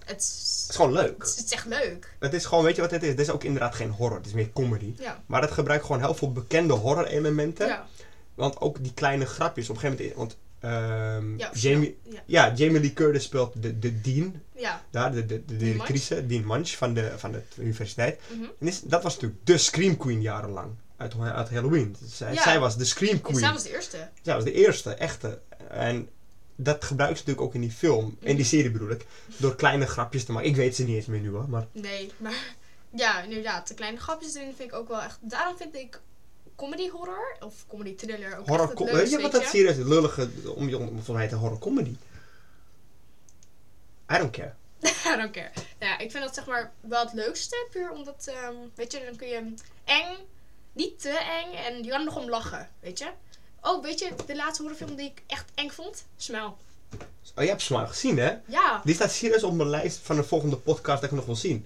[0.05, 1.17] het is, Het is gewoon leuk.
[1.17, 2.15] het is, het is echt leuk.
[2.19, 3.09] Het is gewoon, weet je wat het is?
[3.09, 4.93] Het is ook inderdaad geen horror, het is meer comedy.
[4.97, 5.23] Ja.
[5.25, 7.67] Maar het gebruikt gewoon heel veel bekende horror elementen.
[7.67, 7.87] Ja.
[8.33, 10.17] Want ook die kleine grapjes op een gegeven moment.
[10.17, 12.21] Want ehm, Ja, Jamie, Ja.
[12.25, 14.41] ja, Jamie Lee Curtis speelt de, de Dean.
[14.55, 14.83] Ja.
[14.91, 18.19] Daar, de, de, de directrice, Dean Munch van de, van de universiteit.
[18.31, 18.43] Mhm.
[18.59, 20.71] En is, dat was natuurlijk de Scream Queen jarenlang.
[20.97, 21.95] Uit, uit Halloween.
[22.05, 22.41] Zij, Ja.
[22.41, 23.39] zij was de Scream Queen.
[23.39, 24.09] zij was de eerste.
[24.21, 25.39] Zij was de eerste, echte.
[25.69, 26.09] En
[26.55, 28.17] dat gebruikt ze natuurlijk ook in die film.
[28.19, 29.05] In die serie bedoel ik.
[29.37, 30.49] Door kleine grapjes te maken.
[30.49, 31.49] Ik weet ze niet eens meer nu hoor.
[31.49, 32.55] Maar Nee, maar
[32.89, 33.67] ja, inderdaad.
[33.67, 35.17] De kleine grapjes erin vind ik ook wel echt.
[35.21, 35.99] Daarom vind ik
[36.55, 39.75] comedy horror of comedy thriller ook horror het com- leukst, Weet je wat dat serieus
[39.75, 40.29] lullige.
[40.55, 41.95] Om je om van mij te horror comedy.
[44.11, 44.53] I don't care.
[45.13, 45.51] I don't care.
[45.79, 47.67] Nou ja, ik vind dat zeg maar wel het leukste.
[47.71, 50.15] Puur omdat, ehm, weet je, dan kun je eng,
[50.73, 53.09] niet te eng en je kan er nog om lachen, weet je.
[53.61, 56.05] Oh, weet je, de laatste horrorfilm die ik echt eng vond?
[56.17, 56.53] Smile.
[57.35, 58.37] Oh, je hebt Smile gezien hè?
[58.45, 58.81] Ja.
[58.83, 61.65] Die staat serieus op mijn lijst van de volgende podcast dat ik nog wil zien.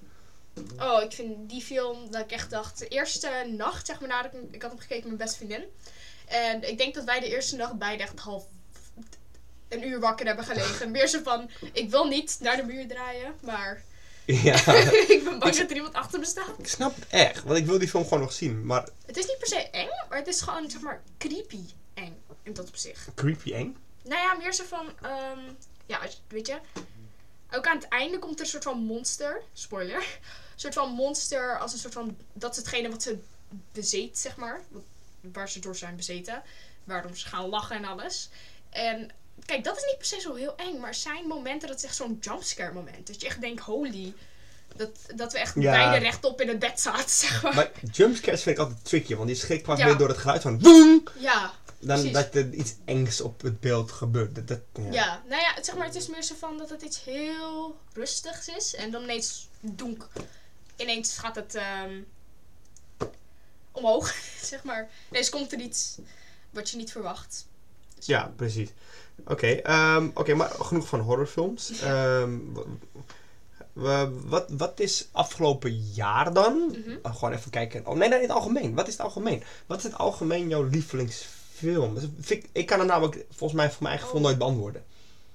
[0.79, 4.33] Oh, ik vind die film dat ik echt dacht, de eerste nacht, zeg maar, nadat
[4.33, 5.63] ik, ik had hem gekeken met mijn beste vriendin.
[6.27, 8.45] En ik denk dat wij de eerste nacht beide echt half
[9.69, 10.91] een uur wakker hebben gelegen.
[10.91, 13.81] Meer zo van, ik wil niet naar de muur draaien, maar
[14.43, 14.55] Ja.
[15.15, 16.53] ik ben bang dat er iemand achter me staat.
[16.57, 17.43] ik snap het echt.
[17.43, 18.65] Want ik wil die film gewoon nog zien.
[18.65, 21.59] Maar Het is niet per se eng, maar het is gewoon, zeg maar, creepy
[21.93, 22.17] eng.
[22.43, 23.07] In dat opzicht.
[23.15, 23.77] creepy eng.
[24.03, 25.39] Nou ja, meer zo van, ehm,
[25.85, 26.59] ja, weet je.
[27.51, 29.41] Ook aan het einde komt er een soort van monster.
[29.53, 30.19] Spoiler.
[30.59, 33.17] Een soort van monster als een soort van, dat is hetgene wat ze
[33.71, 34.61] bezeet, zeg maar.
[35.21, 36.41] Waar ze door zijn bezeten.
[36.83, 38.29] Waarom ze gaan lachen en alles.
[38.69, 39.09] En
[39.45, 40.79] kijk, dat is niet per se zo heel eng.
[40.79, 43.07] Maar zijn momenten dat is echt zo'n jumpscare moment.
[43.07, 44.13] Dat je echt denkt, holy.
[44.75, 45.71] Dat, dat we echt Ja.
[45.71, 47.55] beide rechtop in het bed zaten, zeg maar.
[47.55, 49.15] Maar jumpscares vind ik altijd tricky.
[49.15, 49.85] Want die schrik pas Ja.
[49.85, 51.03] weer door het geluid van woem.
[51.19, 52.11] Ja, Dan Precies.
[52.13, 54.35] dat er iets engs op het beeld gebeurt.
[54.35, 54.91] Dat, dat, ja.
[54.91, 57.77] Ja, nou ja, het- zeg maar, het is meer zo van dat het iets heel
[57.93, 58.75] rustigs is.
[58.75, 60.07] En dan ineens donk.
[60.79, 62.01] Ineens gaat het ehm,
[63.71, 64.13] omhoog,
[64.51, 64.89] zeg maar.
[65.09, 65.97] Ineens komt er iets
[66.49, 67.47] wat je niet verwacht.
[67.95, 68.69] Dus Ja, precies.
[69.25, 71.79] Oké, ehm, oké, maar genoeg van horrorfilms.
[71.79, 72.37] Ehm,
[73.73, 76.65] wat, wat is afgelopen jaar dan?
[76.67, 76.97] Mhm.
[77.03, 77.85] Oh, gewoon even kijken.
[77.87, 78.73] Oh, nee, nee, in het algemeen.
[78.75, 79.43] Wat is het algemeen?
[79.65, 81.97] Wat is het algemeen jouw lievelingsfilm?
[82.19, 84.25] Vind ik, ik kan het namelijk volgens mij voor mijn eigen gevoel Oh.
[84.25, 84.83] nooit beantwoorden.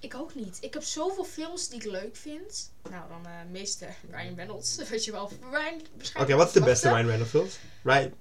[0.05, 0.59] Ik ook niet.
[0.61, 2.73] Ik heb zoveel films die ik leuk vind.
[2.91, 4.77] Nou, dan eh meeste Ryan Reynolds.
[4.91, 5.81] Weet je wel, Ryan
[6.19, 6.89] Oké, wat is de beste.
[6.89, 7.49] Ryan Reynolds film?
[7.83, 8.15] Ryan,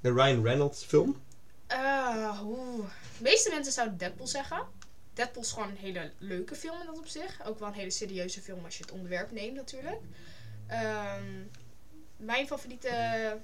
[0.00, 1.22] de Ryan Reynolds film?
[1.66, 2.86] Eh, oeh.
[3.16, 4.66] De meeste mensen zouden Deadpool zeggen.
[5.14, 7.46] Deadpool is gewoon een hele leuke film in dat op zich.
[7.46, 10.00] Ook wel een hele serieuze film als je het onderwerp neemt natuurlijk.
[10.66, 11.42] Ehm,
[12.16, 13.38] mijn favoriete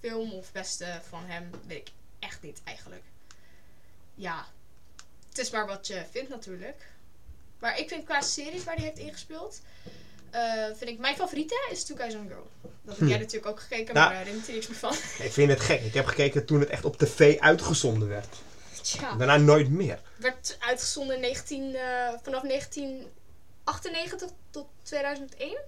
[0.00, 3.04] film of beste van hem weet ik echt niet eigenlijk.
[4.14, 4.46] Ja,
[5.28, 6.91] het is maar wat je vindt natuurlijk.
[7.62, 9.60] Maar ik vind qua series waar hij heeft ingespeeld,
[10.30, 10.42] eh,
[10.76, 12.48] vind ik mijn favoriete is Two Guys on Girl.
[12.60, 13.08] Dat heb Hm.
[13.08, 14.06] jij natuurlijk ook gekeken, Nou.
[14.06, 14.92] maar daar herinnert er niks meer van.
[15.26, 15.80] Ik vind het gek.
[15.82, 18.26] Ik heb gekeken toen het echt op tv uitgezonden werd.
[18.82, 19.14] Tja.
[19.16, 20.00] Daarna nooit meer.
[20.16, 22.42] werd uitgezonden in 19, eh, vanaf
[23.64, 25.58] 1998 tot 2001.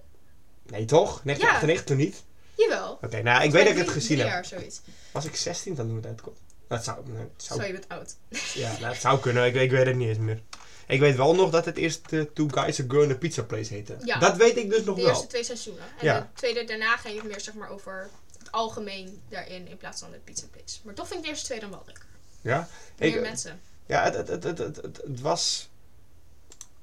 [0.63, 1.21] Nee, toch?
[1.23, 2.23] 1998 toen niet?
[2.57, 2.97] Jawel.
[3.01, 4.27] Oké, nou, ik weet dat ik het gezien heb.
[4.27, 4.81] jaar zoiets.
[5.11, 6.33] Was ik 16 dan toen het uitkwam?
[6.67, 8.15] Dat zou, het zou Zo, je bent oud.
[8.53, 9.45] Ja, nou, het zou kunnen.
[9.45, 10.41] Ik, ik weet het niet eens meer.
[10.87, 13.43] Ik weet wel nog dat het eerst eh, Two Guys, A Girl in a Pizza
[13.43, 13.95] Place heette.
[14.03, 14.19] Ja.
[14.19, 15.09] Dat weet ik dus nog De wel.
[15.11, 15.83] eerste twee seizoenen.
[15.83, 16.19] En Ja.
[16.19, 20.11] de tweede daarna ging het meer zeg maar over het algemeen daarin in plaats van
[20.11, 20.77] de pizza place.
[20.83, 22.05] Maar toch vind ik de eerste twee dan wel leuk.
[22.41, 22.67] Ja?
[22.97, 23.61] Meer Ik, mensen.
[23.85, 25.69] ja, het, het, het, het, het was...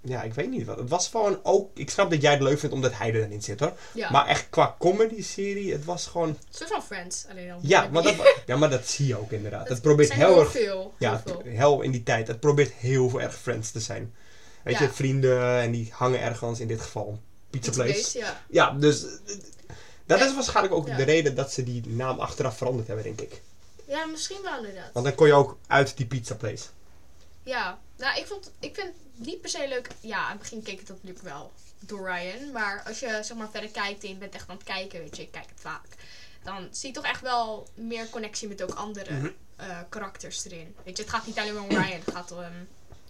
[0.05, 0.79] Ja, ik weet niet wat.
[0.79, 1.79] Het was gewoon ook...
[1.79, 3.73] Ik snap dat jij het leuk vindt omdat hij erin zit hoor.
[3.95, 4.11] Ja.
[4.11, 6.39] Maar echt qua comedy-serie, het was gewoon...
[6.51, 7.27] Soort van Friends.
[7.31, 7.59] Alleen dan.
[7.63, 8.15] Ja maar, dat,
[8.47, 9.69] ja, maar dat zie je ook inderdaad.
[9.69, 10.51] Het probeert heel erg...
[10.51, 10.95] veel.
[10.99, 11.53] Ja, heel veel.
[11.53, 12.29] heel in die tijd.
[12.29, 14.15] Het probeert heel erg Friends te zijn.
[14.63, 14.83] Weet Ja.
[14.83, 17.19] je, vrienden en die hangen ergens, in dit geval
[17.51, 18.01] Pizza Pizza Place.
[18.01, 18.41] place, ja.
[18.51, 19.05] Ja, dus...
[20.07, 23.41] Dat is waarschijnlijk ook de reden dat ze die naam achteraf veranderd hebben, denk ik.
[23.85, 24.91] ja, misschien wel inderdaad.
[24.93, 26.65] Want dan kon je ook uit die pizza place.
[27.43, 29.89] Ja, nou, ik, vond, ik vind het niet per se leuk.
[30.01, 32.53] Ja, aan het begin keek ik dat natuurlijk wel door Ryan.
[32.53, 35.17] Maar als je zeg maar verder kijkt en je bent echt aan het kijken, weet
[35.17, 35.85] je, ik kijk het vaak.
[36.43, 40.75] Dan zie je toch echt wel meer connectie met ook andere eh, karakters erin.
[40.85, 42.01] Weet je, het gaat niet alleen maar om Ryan.
[42.05, 42.39] Het gaat om...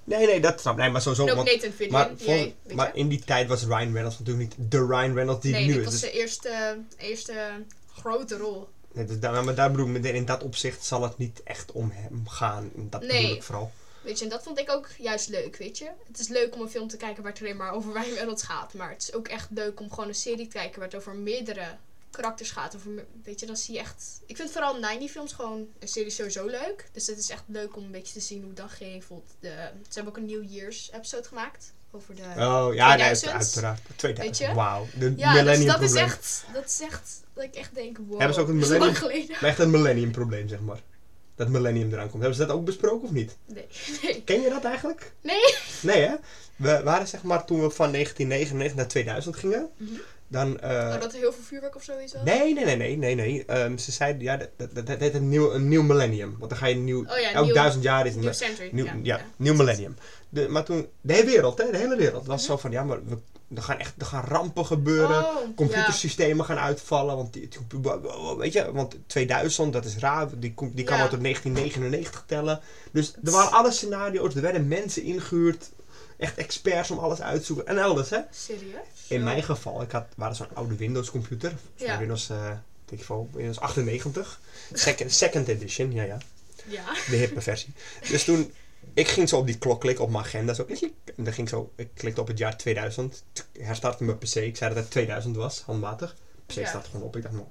[0.05, 0.81] Nee, nee, dat snap ik.
[0.81, 1.25] Nee, maar sowieso.
[1.25, 1.93] en ook Want, Nathan Fillion.
[1.93, 5.53] maar, jij- maar in die tijd was Ryan Reynolds natuurlijk niet de Ryan Reynolds die
[5.53, 5.85] nee, nu is.
[5.85, 7.65] was Dus, de eerste, eerste
[7.95, 8.69] grote rol.
[8.93, 11.91] Nee, dus daar, maar daar bedoel ik, in dat opzicht zal het niet echt om
[11.91, 12.71] hem gaan.
[12.75, 13.35] Dat bedoel Nee.
[13.37, 13.73] ik vooral.
[14.03, 15.91] Weet je, en dat vond ik ook juist leuk, weet je.
[16.07, 18.75] Het is leuk om een film te kijken waar het alleen maar over Ryan gaat.
[18.75, 21.15] Maar het is ook echt leuk om gewoon een serie te kijken waar het over
[21.15, 21.77] meerdere
[22.11, 22.77] karakters gaat.
[22.77, 24.21] Over, weet je, dan zie je echt...
[24.27, 26.89] Ik vind vooral 90 films gewoon een serie sowieso leuk.
[26.93, 29.05] Dus het is echt leuk om een beetje te zien hoe dan ging.
[29.41, 29.49] De,
[29.89, 31.73] ze hebben ook een New Year's episode gemaakt.
[31.91, 32.23] Over de...
[32.23, 33.25] Oh ja, nee, 2000's.
[33.27, 33.81] uiteraard.
[33.97, 34.39] 2000.
[34.39, 34.55] Weet je?
[34.55, 34.87] Wauw.
[34.99, 36.45] De ja, dus millennium dat is echt...
[36.53, 37.21] Dat is echt...
[37.33, 38.19] Dat ik echt denk, wow.
[38.19, 40.81] Hebben ze ook een dat millennium- echt een millennium probleem, zeg maar.
[41.35, 42.23] Dat millennium eraan komt.
[42.23, 43.37] Hebben ze dat ook besproken of niet?
[43.47, 43.67] Nee,
[44.03, 44.23] nee.
[44.25, 45.13] Ken je dat eigenlijk?
[45.21, 45.55] Nee.
[45.83, 46.15] Nee hè?
[46.57, 49.69] We waren zeg maar toen we van 1999 naar 2000 gingen.
[49.77, 49.91] Mhm.
[50.29, 50.61] Dan...
[50.61, 52.23] eh, Oh, dat er heel veel vuurwerk of zoiets was?
[52.25, 53.45] Nee, nee, nee, nee, nee, nee.
[53.45, 56.37] Ehm, ze zeiden, ja, dat, dat, dat, dat heet een nieuw, een nieuw millennium.
[56.39, 57.01] Want dan ga je een nieuw...
[57.09, 58.21] Oh ja, elk nieuw- duizend jaar is een...
[58.21, 58.69] New Century.
[58.73, 58.95] Nieuw, ja.
[59.03, 59.97] ja, nieuw millennium.
[60.29, 63.05] De, maar toen, de hele wereld, hè, de hele wereld was zo van, ja, maar
[63.05, 63.19] we,
[63.57, 65.25] er gaan echt er gaan rampen gebeuren.
[65.25, 67.49] Oh, Computersystemen gaan uitvallen, want die,
[68.39, 71.01] weet je, want 2000, dat is raar, die, die kan Ja.
[71.03, 72.61] maar tot 1999 tellen.
[72.93, 75.71] Dus er waren alle scenario's, er werden mensen ingehuurd,
[76.17, 77.67] echt experts om alles uit te zoeken.
[77.67, 78.19] En elders, hè.
[78.31, 78.87] Serieus?
[79.09, 81.99] In mijn geval, ik had, waren zo'n oude Windows computer, zo'n.
[81.99, 82.51] Windows, eh
[82.91, 84.41] ik wel, Windows 98,
[84.73, 86.19] second, second edition, ja ja,
[86.67, 86.83] Ja.
[87.11, 87.73] de hippe versie.
[88.11, 88.53] Dus toen,
[88.95, 91.49] ik ging zo op die klok klikken op mijn agenda, zo, klik, en dan ging
[91.49, 94.91] zo, ik klikte op het jaar 2000, tsk, herstartte mijn PC, ik zei dat het
[94.91, 96.17] 2000 was, handmatig.
[96.47, 96.69] PC Ja.
[96.69, 97.47] staat gewoon op, ik dacht, nou,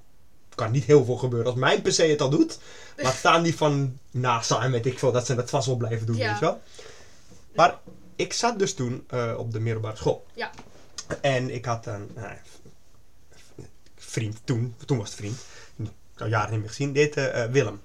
[0.48, 2.58] er kan niet heel veel gebeuren als mijn PC het al doet.
[2.96, 6.06] Laat staan die van NASA en weet ik veel, dat ze dat vast wel blijven
[6.06, 6.28] doen, Ja.
[6.30, 6.60] weet je wel.
[7.54, 7.78] Maar
[8.16, 10.26] ik zat dus toen eh, op de middelbare school.
[10.34, 10.50] Ja.
[11.20, 12.36] En ik had een nou,
[13.96, 15.38] vriend toen, toen was het vriend,
[16.14, 17.80] ik al jaren niet meer gezien, dit eh, eh, Willem.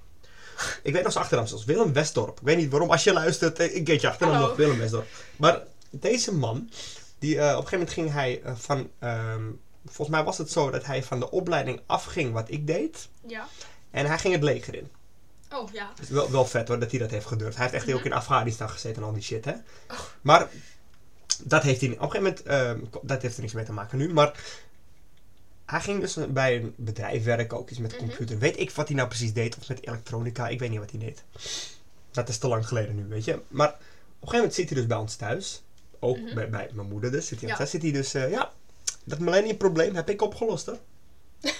[0.82, 2.38] Ik weet nog zijn achternaam zelfs, Willem Westdorp.
[2.40, 4.48] Ik weet niet waarom, als je luistert, eh, ik weet je achternaam Hallo.
[4.48, 5.06] nog, Willem Westdorp.
[5.36, 6.70] Maar deze man,
[7.18, 9.42] die, eh, op een gegeven moment ging hij eh, van, ehm,
[9.86, 13.08] volgens mij was het zo dat hij van de opleiding afging wat ik deed.
[13.26, 13.46] Ja.
[13.90, 14.88] En hij ging het leger in.
[15.52, 15.88] Oh, ja.
[15.94, 17.56] Het is wel, wel vet hoor, dat hij dat heeft gedurfd.
[17.56, 18.08] Hij heeft echt ook Mhm.
[18.08, 19.52] in Afghanistan gezeten en al die shit, hè.
[19.90, 19.98] Oh.
[20.20, 20.48] Maar
[21.42, 21.98] dat heeft hij niet.
[21.98, 24.32] Op een gegeven moment, ehm, dat heeft er niks mee te maken nu, maar
[25.70, 28.00] hij ging dus bij een bedrijf werken, ook iets met Mhm.
[28.00, 28.38] computer.
[28.38, 31.00] Weet ik wat hij nou precies deed, of met elektronica, ik weet niet wat hij
[31.00, 31.22] deed.
[32.10, 33.32] Dat is te lang geleden nu, weet je.
[33.48, 33.80] Maar op een
[34.20, 35.62] gegeven moment zit hij dus bij ons thuis,
[35.98, 36.34] ook Mhm.
[36.34, 37.56] bij, bij mijn moeder dus, zit hij, Ja.
[37.56, 38.52] thuis, zit hij dus, eh, ja,
[39.04, 40.78] dat millennium probleem heb ik opgelost hoor.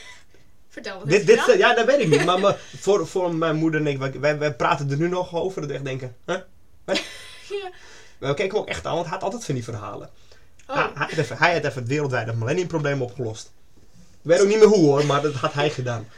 [0.68, 1.58] Vertel, wat Dit, dit, gedaan?
[1.58, 2.24] ja, dat weet ik niet.
[2.24, 5.60] Maar voor, voor mijn moeder en ik, wij- wij, praten er nu nog over.
[5.60, 6.34] Dat echt denken, hè?
[7.48, 7.70] Ja.
[8.18, 10.10] We kijken hem ook echt aan, want hij had altijd van die verhalen.
[10.66, 13.52] Oh, Hij, hij, had even, hij had even het wereldwijde millennium-probleem opgelost.
[14.28, 16.08] Ik weet ook niet meer hoe hoor, maar dat had hij gedaan.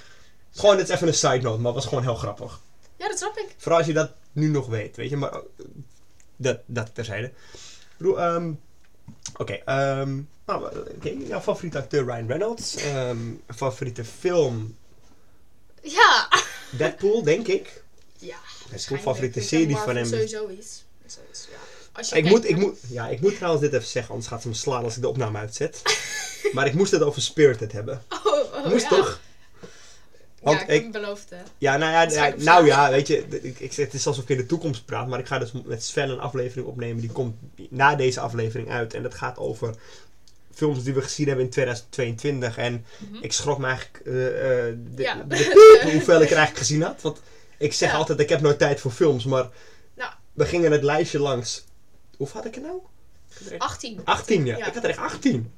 [0.51, 2.61] Gewoon, dit is even een side note, maar het was gewoon heel grappig.
[2.97, 3.55] ja, dat snap ik.
[3.57, 5.17] Vooral als je dat nu nog weet, weet je.
[5.17, 5.39] Maar eh,
[6.37, 7.33] dat, dat terzijde.
[8.17, 8.53] Ehm,
[9.37, 10.65] Oké, ehm, nou,
[10.97, 12.77] oké, jouw favoriete acteur Ryan Reynolds.
[12.77, 13.19] ehm,
[13.49, 14.77] favoriete film
[15.83, 16.29] Ja.
[16.71, 17.83] Deadpool, denk ik.
[18.19, 18.37] Ja.
[18.69, 20.05] Mijn favoriete Ik vind serie van hem.
[20.05, 20.85] is- sowieso iets.
[21.07, 21.59] Zoiets, ja.
[22.01, 24.29] Als je Ik kijkt moet, ik, moet, ja, ik moet trouwens dit even zeggen, anders
[24.31, 25.83] gaat ze me slaan als ik de opname uitzet.
[26.55, 28.03] maar ik moest het over Spirited hebben.
[28.25, 28.97] Oh, oh, Moest ja.
[28.97, 29.21] toch?
[30.43, 31.37] Want ja, ik, ik- heb hem beloofd, hè.
[31.59, 33.27] Ja, nou ja, nou ja, weet je,
[33.59, 36.09] ik, het is alsof ik in de toekomst praat, maar ik ga dus met Sven
[36.11, 37.37] een aflevering opnemen, die komt
[37.71, 38.95] na deze aflevering uit.
[38.95, 39.75] En dat gaat over
[40.55, 42.57] films die we gezien hebben in 2022.
[42.59, 43.23] En Mhm.
[43.25, 45.15] ik schrok me eigenlijk eh, de, Ja.
[45.15, 47.03] de piep hoeveel ik er eigenlijk gezien had.
[47.03, 47.21] Want
[47.59, 49.49] ik zeg altijd, ik heb nooit tijd voor films, maar
[49.97, 50.13] Nou.
[50.33, 51.65] we gingen het lijstje langs.
[52.21, 52.81] Hoeveel had ik er nou?
[53.59, 54.01] 18.
[54.05, 54.57] 18, ja.
[54.57, 54.67] Ja.
[54.67, 55.53] Ik had er echt 18.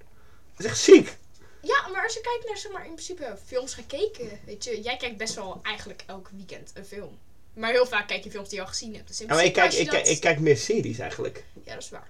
[0.57, 1.17] Dat is echt ziek.
[1.63, 4.97] Ja, maar als je kijkt naar, zeg maar, in principe films gekeken, weet je, jij
[4.97, 7.19] kijkt best wel eigenlijk elk weekend een film.
[7.55, 9.09] Maar heel vaak kijk je films die je al gezien hebt.
[9.09, 11.45] Dus in Ja, maar ik kijk, ik, kijk, ik kijk meer series eigenlijk.
[11.65, 12.09] Ja, dat is waar.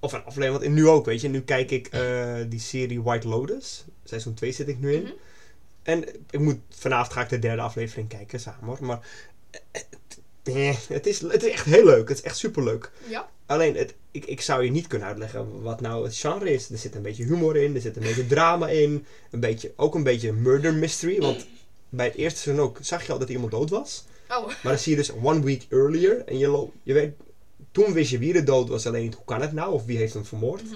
[0.00, 1.28] Of een aflevering, want nu ook, weet je.
[1.28, 3.84] Nu kijk ik eh, die serie White Lotus.
[4.04, 5.02] Seizoen 2 zit ik nu in.
[5.02, 5.12] Mhm.
[5.82, 8.84] En ik moet, vanavond ga ik de derde aflevering kijken samen hoor.
[8.84, 9.06] Maar
[9.50, 9.80] eh,
[10.42, 12.08] eh, het is, het is echt heel leuk.
[12.08, 12.90] Het is echt superleuk.
[13.08, 13.32] Ja.
[13.46, 16.70] Alleen, het, ik, ik zou je niet kunnen uitleggen wat nou het genre is.
[16.70, 19.06] Er zit een beetje humor in, er zit een beetje drama in.
[19.30, 21.20] Een beetje, ook een beetje murder mystery.
[21.20, 21.46] Want
[21.88, 24.04] bij het eerste seizoen ook zag je al dat iemand dood was.
[24.30, 26.24] Oh, Maar dan zie je dus one week earlier.
[26.26, 27.14] En je, je weet,
[27.72, 28.86] toen wist je wie er dood was.
[28.86, 29.72] Alleen niet, hoe kan het nou?
[29.72, 30.62] Of wie heeft hem vermoord?
[30.64, 30.74] Mhm.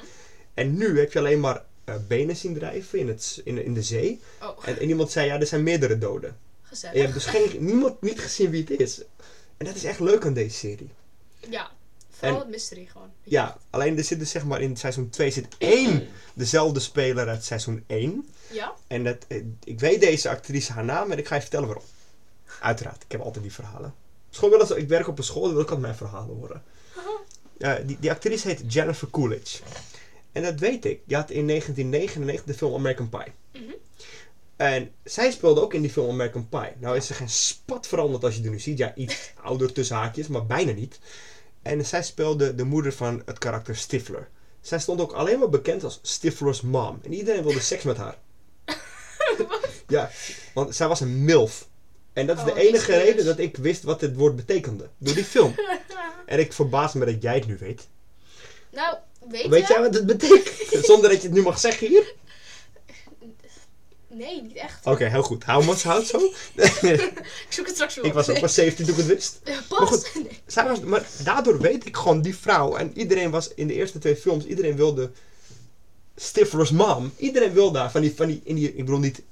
[0.54, 3.82] En nu heb je alleen maar eh, benen zien drijven in, het, in, in de
[3.82, 4.20] zee.
[4.42, 6.28] oh, En, en iemand zei, ja, er zijn meerdere doden.
[6.30, 7.00] En je gezellig.
[7.02, 9.02] hebt dus geen, niemand niet gezien wie het is.
[9.56, 10.90] En dat is echt leuk aan deze serie.
[11.50, 11.70] Ja,
[12.18, 13.10] vooral het mystery gewoon.
[13.22, 13.30] je.
[13.30, 17.44] Ja, alleen er zit dus zeg maar in seizoen 2 zit één dezelfde speler uit
[17.44, 18.28] seizoen 1.
[18.50, 18.74] Ja?
[18.86, 21.84] En dat, eh, ik weet deze actrice haar naam en ik ga je vertellen waarom.
[22.60, 23.94] Uiteraard, ik heb altijd die verhalen.
[24.30, 26.62] School wel eens, ik werk op een school, dan wil ik altijd mijn verhalen horen.
[27.86, 29.62] Die, die actrice heet Jennifer Coolidge.
[30.32, 31.00] En dat weet ik.
[31.04, 33.32] Die had in 1999 de film American Pie.
[33.62, 33.72] Mhm.
[34.56, 36.72] En zij speelde ook in die film American Pie.
[36.78, 38.78] Nou is ze geen spat veranderd als je er nu ziet.
[38.78, 40.98] Ja, iets ouder tussen haakjes, maar bijna niet.
[41.62, 44.28] En zij speelde de moeder van het karakter Stifler.
[44.60, 47.00] Zij stond ook alleen maar bekend als Stifler's mom.
[47.02, 48.18] En iedereen wilde seks met haar.
[49.86, 50.10] ja,
[50.54, 51.68] want zij was een MILF.
[52.12, 53.04] En dat is Oh, de enige serieus?
[53.04, 54.88] reden dat ik wist wat dit woord betekende.
[54.98, 55.54] Door die film.
[56.26, 57.88] en ik verbaas me dat jij het nu weet.
[58.72, 58.96] Nou,
[59.28, 60.84] weet, Weet jij wat het betekent?
[60.86, 62.14] Zonder dat je het nu mag zeggen hier?
[64.10, 64.86] Nee, niet echt.
[64.86, 65.44] Oké, heel goed.
[65.44, 66.18] Hou me hout zo.
[66.86, 69.40] Ik zoek het straks wel ik was ook maar 17 toen ik het wist.
[69.44, 69.88] Maar Pas.
[69.88, 70.10] goed.
[70.14, 70.40] Nee.
[70.46, 72.76] Zij was, maar daardoor weet ik gewoon die vrouw.
[72.76, 75.10] En iedereen was in de eerste twee films, iedereen wilde
[76.16, 77.12] Stifler's mom.
[77.16, 79.22] Iedereen wilde daar, van die, van die, in die, ik bedoel niet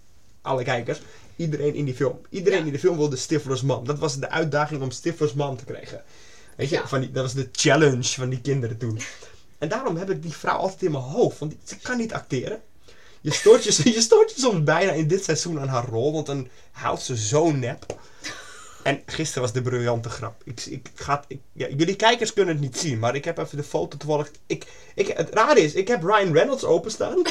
[0.42, 1.00] alle kijkers,
[1.36, 2.18] iedereen in die film.
[2.30, 2.66] Iedereen Ja.
[2.66, 3.86] in de film wilde Stifler's mom.
[3.86, 6.02] Dat was de uitdaging om Stifler's mom te krijgen.
[6.56, 6.88] Weet je, Ja.
[6.88, 9.00] van die, dat was de challenge van die kinderen toen.
[9.58, 12.60] En daarom heb ik die vrouw altijd in mijn hoofd, want ze kan niet acteren.
[13.26, 16.48] Je stoort je, je je soms bijna in dit seizoen aan haar rol, want dan
[16.70, 17.98] houdt ze zo nep.
[18.82, 20.42] En gisteren was de briljante grap.
[20.44, 23.56] Ik, ik ga, ik, ja, jullie kijkers kunnen het niet zien, maar ik heb even
[23.56, 24.30] de foto toevallig.
[24.46, 27.22] Ik, ik, het rare is, ik heb Ryan Reynolds openstaan.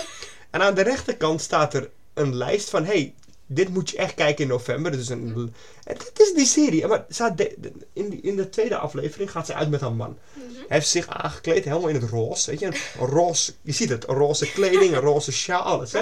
[0.51, 3.13] en aan de rechterkant staat er een lijst van: hey,
[3.47, 4.91] dit moet je echt kijken in november.
[4.91, 5.53] Dus een,
[5.83, 6.87] en dit is die serie.
[6.87, 7.05] Maar
[7.35, 10.17] de- de- in, die, in de tweede aflevering gaat ze uit met haar man.
[10.33, 10.45] Mhm.
[10.55, 12.49] Hij heeft zich aangekleed helemaal in het roze.
[12.49, 15.91] Weet je, een roze, je ziet het, een roze kleding, een roze sjaal, alles.
[15.91, 16.01] Hè?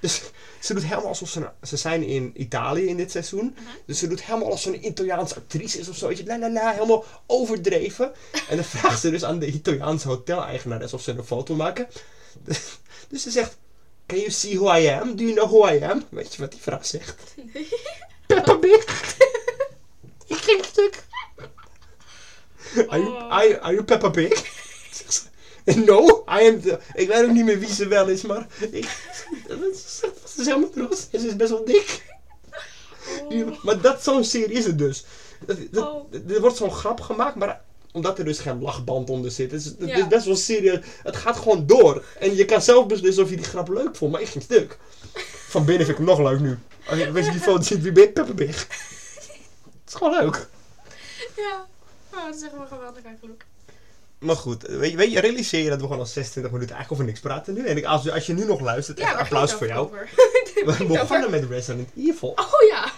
[0.00, 0.22] Dus
[0.60, 1.48] ze doet helemaal alsof ze...
[1.62, 3.44] Ze zijn in Italië in dit seizoen.
[3.54, 3.64] Mhm.
[3.86, 6.08] Dus ze doet helemaal alsof ze een Italiaanse actrice is of zo.
[6.08, 8.12] Weet je, la la la, helemaal overdreven.
[8.48, 11.86] En dan vraagt ze dus aan de Italiaanse hoteleigenares of ze een foto maken.
[12.44, 13.56] Dus, dus ze zegt...
[14.06, 15.16] Can you see who I am?
[15.16, 16.04] Do you know who I am?
[16.08, 17.34] Weet je wat die vrouw zegt?
[18.26, 18.84] Peppa Pig.
[20.26, 21.04] Ik ging stuk.
[22.88, 23.30] Are you, Oh.
[23.32, 24.54] are, you- are you Peppa Pig?
[25.64, 26.78] No, I am the...
[26.94, 28.46] Ik weet ook niet meer wie ze wel is, maar...
[28.70, 28.84] Ik,
[29.86, 31.08] ze is helemaal trots.
[31.12, 32.04] En ze is best wel dik.
[33.28, 33.62] Oh.
[33.64, 35.04] Maar dat zo'n serie is het dus.
[35.46, 36.14] Dat, dat- Oh.
[36.34, 37.64] Er wordt zo'n grap gemaakt, maar
[37.96, 39.50] omdat er dus geen lachband onder zit.
[39.50, 39.96] Het is, het Ja.
[39.96, 40.78] is best wel serieus.
[41.02, 42.04] Het gaat gewoon door.
[42.18, 44.78] En je kan zelf beslissen of je die grap leuk vond, maar ik ging stuk.
[45.48, 46.58] Van binnen vind ik hem nog leuk nu.
[46.86, 48.10] Als je, als je die foto ziet, wie ben je?
[48.10, 48.66] Peppa Pig.
[48.66, 50.46] Het is gewoon leuk.
[51.36, 51.66] Ja.
[52.14, 53.44] Oh, dat is echt wel geweldig eigenlijk.
[54.18, 56.90] Maar goed, weet je, weet je, realiseer je dat we gewoon al 26 minuten eigenlijk
[56.92, 57.66] over niks praten nu.
[57.66, 59.90] En ik, als, als je nu nog luistert, echt applaus voor het jou.
[60.78, 62.28] We begonnen met Resident Evil.
[62.28, 62.92] Oh ja.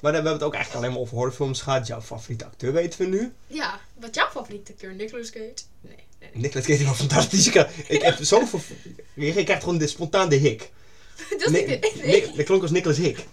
[0.00, 1.86] Maar dan hebben we het ook eigenlijk alleen maar over horrorfilms gehad.
[1.86, 3.32] Jouw favoriete acteur weten we nu.
[3.46, 3.80] Ja.
[4.00, 4.94] Wat jouw favoriete acteur?
[4.94, 5.54] Nicolas Cage?
[5.80, 5.94] Nee.
[6.20, 6.42] nee, nee.
[6.42, 7.46] Nicolas Cage is wel fantastisch.
[7.46, 7.54] Ik,
[7.88, 8.60] ik heb zoveel...
[9.14, 10.70] Je, krijgt gewoon de, spontaan de hik.
[11.30, 12.04] Dat is Nee, niet...
[12.04, 12.32] Nee.
[12.36, 13.26] Dat klonk als Nicolas Hik.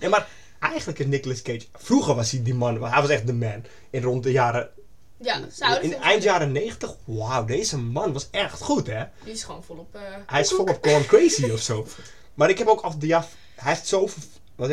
[0.00, 1.66] nee, maar eigenlijk is Nicolas Cage...
[1.72, 3.64] Vroeger was hij die man, hij was echt de man.
[3.90, 4.70] In rond de jaren...
[5.16, 6.96] Ja, ze houden In eind jaren 90.
[7.04, 9.04] Wauw, deze man was echt goed, hè?
[9.24, 9.94] Die is gewoon volop...
[9.94, 11.86] eh Hij is volop Gone Crazy of zo.
[12.34, 14.22] Maar ik heb ook af de ja, hij heeft zoveel.
[14.60, 14.70] Wat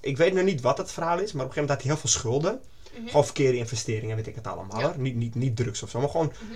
[0.00, 1.90] ik weet nog niet wat het verhaal is, maar op een gegeven moment had hij
[1.90, 2.60] heel veel schulden.
[2.98, 3.06] Mhm.
[3.06, 4.80] Gewoon verkeerde investeringen, weet ik het allemaal.
[4.80, 4.94] Ja.
[4.96, 6.32] Niet, niet, niet drugs of zo, maar gewoon.
[6.48, 6.54] Mhm.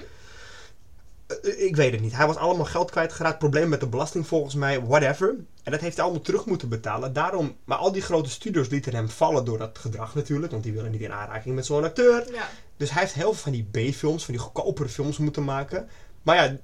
[1.26, 2.16] Eh, ik weet het niet.
[2.16, 5.28] Hij was allemaal geld kwijtgeraakt, probleem met de belasting volgens mij, whatever.
[5.62, 7.12] En dat heeft hij allemaal terug moeten betalen.
[7.12, 10.72] Daarom, maar al die grote studios lieten hem vallen door dat gedrag natuurlijk, want die
[10.72, 12.32] willen niet in aanraking met zo'n acteur.
[12.32, 12.48] Ja.
[12.76, 15.88] Dus hij heeft heel veel van die B-films, van die goedkopere films moeten maken.
[16.22, 16.56] Maar ja,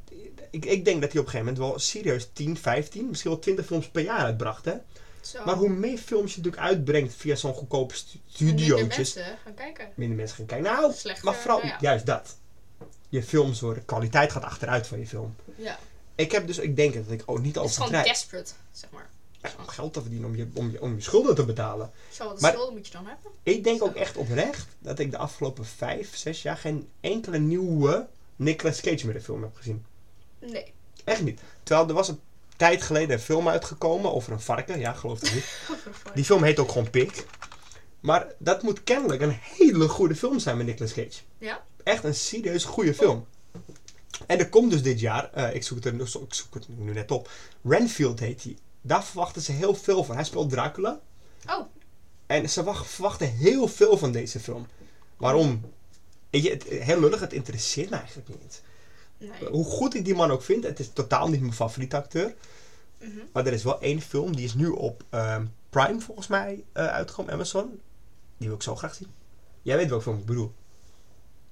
[0.51, 3.41] ik, ik denk dat hij op een gegeven moment wel serieus 10, 15, misschien wel
[3.41, 4.65] 20 films per jaar uitbracht.
[4.65, 4.75] Hè?
[5.27, 5.45] Zo.
[5.45, 9.55] Maar hoe meer films je natuurlijk uitbrengt via zo'n goedkope stu- Minder studiootjes, mensen gaan
[9.55, 9.89] kijken.
[9.95, 10.73] minder mensen gaan kijken.
[10.73, 11.79] Nou, Slechter, maar vooral nou ja.
[11.81, 12.37] juist dat.
[13.09, 15.35] Je films worden, kwaliteit gaat achteruit van je film.
[15.57, 15.79] Ja.
[16.15, 19.11] Ik heb dus, ik denk dat ik ook niet Het is gewoon desperate, zeg maar.
[19.59, 21.91] Om geld te verdienen om je, om je, om je schulden te betalen.
[22.13, 23.31] Zo, wat Maar- schulden moet je dan hebben?
[23.43, 28.07] Ik denk ook echt oprecht dat ik de afgelopen 5, 6 jaar geen enkele nieuwe
[28.37, 29.85] Nicolas Cage meer film heb gezien.
[30.39, 30.73] Nee.
[31.05, 31.41] Echt niet.
[31.63, 32.21] Terwijl er was een
[32.64, 34.79] tijd geleden een film uitgekomen over een varken.
[34.79, 35.44] Ja, geloof het niet.
[36.14, 37.24] Die film heet ook gewoon Pig.
[38.00, 41.20] Maar dat moet kennelijk een hele goede film zijn met Nicolas Cage.
[41.38, 41.64] Ja?
[41.83, 43.27] Echt een serieus goede film.
[44.27, 46.92] En er komt dus dit jaar, eh, ik, zoek het er, ik zoek het nu
[46.92, 47.31] net op,
[47.64, 48.57] Renfield heet hij.
[48.81, 50.14] Daar verwachten ze heel veel van.
[50.14, 51.00] Hij speelt Dracula.
[51.48, 51.66] Oh.
[52.27, 54.66] En ze wacht- verwachten heel veel van deze film.
[55.16, 55.61] Waarom?
[56.31, 58.62] Weet je, het, heel lullig, het interesseert me eigenlijk niet.
[59.18, 59.50] Nee.
[59.50, 62.35] Hoe goed ik die man ook vind, het is totaal niet mijn favoriete acteur.
[63.09, 63.19] Mhm.
[63.33, 66.87] Maar er is wel één film, die is nu op ehm, Prime volgens mij eh,
[66.87, 67.81] uitgekomen, Amazon.
[68.37, 69.09] Die wil ik zo graag zien.
[69.62, 70.53] Jij weet welke film ik bedoel.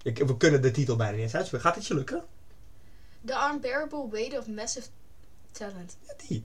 [0.03, 1.67] Ik, we kunnen de titel bijna niet eens uitspreken.
[1.67, 2.25] Gaat het je lukken?
[3.25, 4.89] The Unbearable Weight of Massive
[5.53, 5.97] Talent.
[6.07, 6.45] Ja, die.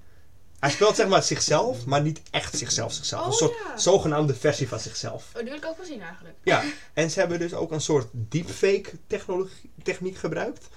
[0.60, 2.93] Hij speelt zeg maar zichzelf, maar niet echt zichzelf.
[2.93, 3.22] zichzelf.
[3.22, 3.78] Oh, een soort ja.
[3.78, 5.28] zogenaamde versie van zichzelf.
[5.28, 6.36] Oh, die wil ik ook wel zien eigenlijk.
[6.43, 10.67] Ja, en ze hebben dus ook een soort deepfake technologie, techniek gebruikt.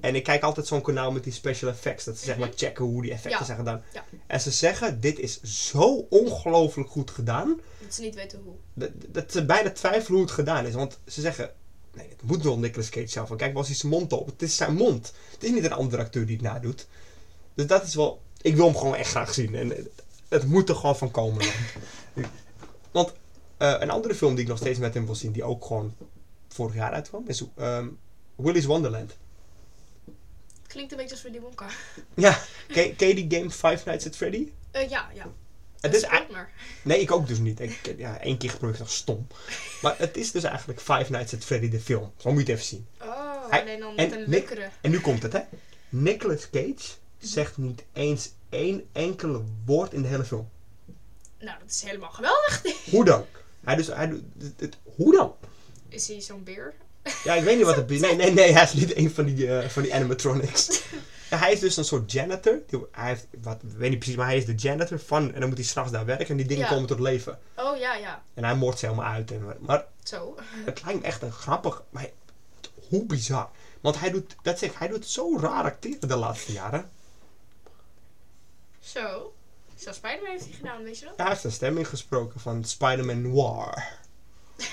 [0.00, 2.04] En ik kijk altijd zo'n kanaal met die special effects.
[2.04, 3.44] Dat ze zeg maar checken hoe die effecten Ja.
[3.44, 3.82] zijn gedaan.
[3.92, 4.04] Ja.
[4.26, 7.60] En ze zeggen, dit is zo ongelooflijk goed gedaan.
[7.80, 8.54] Dat ze niet weten hoe.
[8.74, 10.74] Dat, dat ze bijna twijfelen hoe het gedaan is.
[10.74, 11.50] Want ze zeggen,
[11.94, 13.28] nee, het moet wel Nicolas Cage zelf.
[13.28, 14.26] Want kijk, was hij zijn mond op.
[14.26, 15.12] Het is zijn mond.
[15.32, 16.86] Het is niet een andere acteur die het nadoet.
[17.54, 18.22] Dus dat is wel...
[18.40, 19.54] Ik wil hem gewoon echt graag zien.
[19.54, 19.88] En
[20.28, 21.46] het, moet er gewoon van komen.
[22.90, 23.12] want
[23.56, 25.32] eh, een andere film die ik nog steeds met hem wil zien...
[25.32, 25.94] die ook gewoon
[26.48, 27.22] vorig jaar uitkwam...
[27.26, 27.88] is ehm,
[28.36, 29.16] Willy's Wonderland.
[30.72, 31.66] Klinkt een beetje als Willy Wonka.
[32.14, 34.48] Ja, ken, ken je die game Five Nights at Freddy?
[34.70, 35.26] Eh, ja, ja.
[35.80, 36.50] Het is, maar.
[36.82, 37.60] Nee, ik ook dus niet.
[37.60, 39.26] Ik, ja, één keer geprobeerd, dat stom.
[39.82, 42.12] Maar het is dus eigenlijk Five Nights at Freddy, de film.
[42.16, 42.86] Zo moet je het even zien.
[43.00, 44.68] Oh, Hij- alleen dan met een leukere.
[44.80, 45.40] En nu komt het, hè.
[45.88, 50.48] Nicolas Cage zegt niet eens één enkele woord in de hele film.
[51.38, 52.62] Nou, dat is helemaal geweldig.
[52.90, 53.26] Hoe dan?
[53.64, 54.20] Hij dus, hij
[54.58, 55.34] het- hoe dan?
[55.88, 56.74] Is hij zo'n beer?
[57.24, 58.00] Ja, ik weet niet wat het is.
[58.00, 60.68] Nee, nee, nee, hij is niet een van die, eh, van die animatronics.
[61.30, 62.58] Ja, hij is dus een soort janitor.
[62.66, 65.32] Die- Hij heeft, wat, ik weet niet precies, maar hij is de janitor van...
[65.34, 66.68] En dan moet hij s'nachts daar werken en die dingen Ja.
[66.70, 67.38] komen tot leven.
[67.56, 68.22] Oh, ja, ja.
[68.34, 69.30] En hij moordt ze helemaal uit.
[69.30, 70.36] En, maar Zo.
[70.64, 72.10] Het lijkt me echt een grappig, maar
[72.88, 73.50] hoe bizar.
[73.80, 76.90] Want hij doet, dat zeg, ik, hij doet zo raar acteren de laatste jaren.
[78.80, 79.32] Zo.
[79.76, 81.14] Zelfs Spider-Man heeft hij gedaan, weet je dat?
[81.16, 83.84] Hij heeft een stemming gesproken van Spider-Man Noir.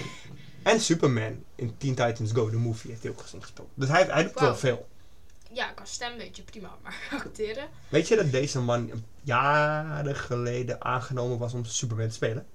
[0.64, 3.70] en Superman in Teen Titans Go, de movie, heeft hij ook gezien gespeeld.
[3.74, 4.88] Dus hij, hij doet wel veel.
[5.52, 6.96] Ja, qua stem weet je prima, maar
[7.26, 7.68] acteren.
[7.90, 12.46] Weet je dat deze man jaren geleden aangenomen was om Superman te spelen?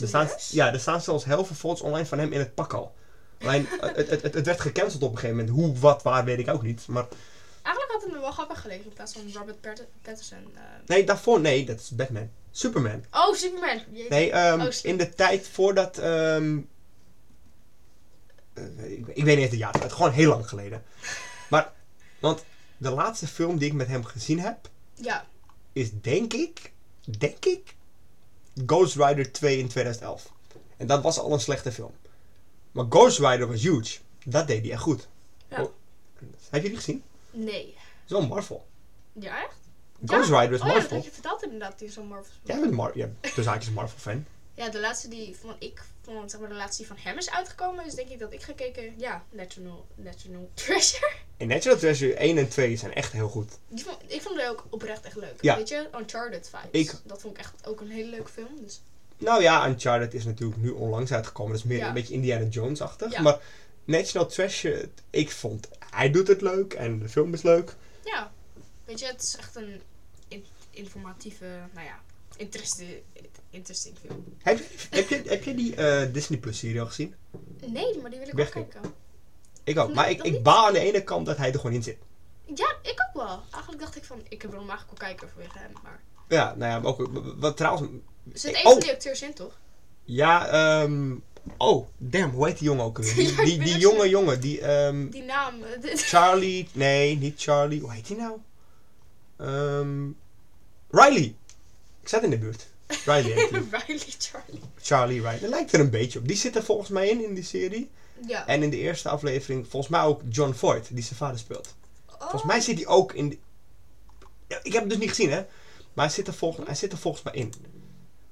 [0.00, 2.72] Er staan, ja, er staan zelfs heel veel foto's online van hem in het pak
[2.72, 2.94] al.
[3.40, 5.56] Alleen, eh, het, het, het, werd gecanceld op een gegeven moment.
[5.56, 6.86] Hoe, wat, waar, weet ik ook niet.
[6.86, 7.06] Maar
[7.62, 10.38] Eigenlijk had het me wel grappig gelegen in plaats van Robert Pat- Pattinson.
[10.54, 10.60] eh.
[10.86, 12.30] nee, daarvoor, nee, dat is Batman.
[12.50, 13.04] Superman.
[13.10, 13.80] Oh, Superman.
[14.08, 15.98] Nee, ehm, Oh, in de tijd voordat.
[15.98, 16.62] ehm, eh,
[18.76, 20.82] ik, ik weet niet eens de jaar, gewoon heel lang geleden.
[21.50, 21.72] Maar,
[22.18, 22.44] want
[22.76, 25.26] de laatste film die ik met hem gezien heb, Ja.
[25.72, 26.72] is denk ik,
[27.18, 27.74] denk ik,
[28.66, 30.32] Ghost Rider 2 in 2011.
[30.76, 31.92] En dat was al een slechte film.
[32.72, 33.98] Maar Ghost Rider was huge.
[34.24, 35.08] Dat deed hij echt goed.
[35.48, 35.62] Ja.
[35.62, 35.70] Oh,
[36.50, 37.02] heb je die gezien?
[37.30, 37.66] Nee.
[37.76, 38.66] Het is wel Marvel.
[39.12, 39.56] Ja, echt?
[40.04, 40.40] Ghost ja?
[40.40, 40.96] Rider is oh, ja, Marvel.
[40.96, 42.32] dat je vertelt inderdaad, die is zo'n Marvel.
[42.42, 44.26] Jij bent Mar ja, dus eigenlijk een Marvel fan.
[44.58, 47.30] Ja, de laatste die van ik, van, zeg maar de laatste die van hem is
[47.30, 51.12] uitgekomen, is denk ik dat ik gekeken, ja, National, National Treasure.
[51.36, 53.58] En Natural Treasure 1 en 2 zijn echt heel goed.
[53.68, 55.34] Die vond, ik vond het ook oprecht echt leuk.
[55.40, 55.56] Ja.
[55.56, 56.80] Weet je, Uncharted vibes.
[56.90, 58.60] Ik- Dat vond ik echt ook een hele leuke film.
[58.62, 58.80] Dus
[59.18, 61.52] Nou ja, Uncharted is natuurlijk nu onlangs uitgekomen.
[61.52, 61.88] Dat is meer Ja.
[61.88, 63.12] een beetje Indiana Jones-achtig.
[63.12, 63.20] Ja.
[63.22, 63.38] Maar
[63.84, 65.68] National Treasure, ik vond...
[65.90, 67.74] Hij doet het leuk en de film is leuk.
[68.04, 68.32] ja,
[68.84, 69.80] weet je, het is echt een
[70.28, 72.00] in- informatieve, nou ja,
[72.38, 73.02] intereste-
[73.50, 74.24] interesting film.
[74.42, 77.14] Heb, je- heb, je, heb je die eh, Disney Plus serie al gezien?
[77.66, 78.92] Nee, maar die wil ik Weg- ook kijken.
[79.64, 79.86] Ik ook.
[79.86, 81.96] Nee, maar ik, ik baal aan de ene kant dat hij er gewoon in zit.
[82.54, 83.42] Ja, ik ook wel.
[83.50, 86.00] Eigenlijk dacht ik van, ik wil hem eigenlijk wel kijken vanwege hem, maar...
[86.28, 87.08] Ja, nou ja, maar ook...
[87.38, 87.90] Wat trouwens...
[88.32, 88.58] Er zit Oh.
[88.64, 89.58] een van die acteurs in, toch?
[90.04, 91.14] Ja, ehm...
[91.56, 93.14] Oh, damn, hoe heet die jongen ook alweer?
[93.44, 94.60] Die, Ja, die, jonge jongen, die...
[94.60, 95.62] ehm, Die naam.
[95.62, 96.68] eh, Charlie...
[96.72, 97.80] Nee, niet Charlie.
[97.80, 98.38] Hoe heet die nou?
[99.36, 100.10] Ehm
[100.90, 101.34] Riley.
[102.08, 102.66] Ik zat in de buurt.
[103.04, 103.58] Riley heet die.
[103.86, 104.60] Riley Charlie.
[104.82, 105.38] Charlie Riley.
[105.40, 106.28] Dat lijkt er een beetje op.
[106.28, 107.90] Die zit er volgens mij in, in die serie.
[108.26, 108.46] Ja.
[108.46, 111.74] En in de eerste aflevering volgens mij ook John Voight, die zijn vader speelt.
[112.18, 112.46] Volgens Oh.
[112.48, 113.28] mij zit hij ook in...
[113.28, 113.38] de-
[114.46, 115.44] Ja, ik heb het dus niet gezien, hè.
[115.92, 117.52] Maar hij zit er volgens, hij zit er volgens mij in.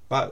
[0.07, 0.31] Maar...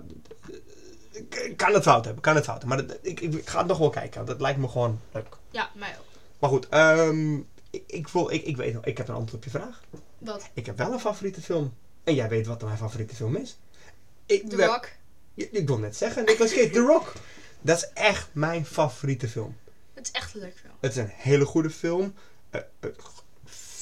[1.21, 2.77] eh, Ik kan het fout hebben, kan het fout hebben.
[2.79, 4.25] Maar dat- ik, ik, ga het nog wel kijken.
[4.27, 5.37] Dat lijkt me gewoon leuk.
[5.51, 6.05] Ja, mij ook.
[6.39, 7.35] Maar goed, ehm,
[7.71, 9.83] ik, ik, voel, ik, ik weet nog, ik heb een antwoord op je vraag.
[10.19, 10.51] Wat?
[10.55, 11.75] Ik heb wel een favoriete film.
[12.05, 13.59] En jij weet wat mijn favoriete film is.
[14.27, 14.89] Ik, The Rock.
[15.35, 17.13] Ik, ik wil net zeggen, Nicolas Cage, The Rock.
[17.61, 19.57] Dat is echt mijn favoriete film.
[19.95, 20.73] Het is echt een leuk film.
[20.81, 22.15] Het is een hele goede film.
[22.51, 22.91] Eh, eh,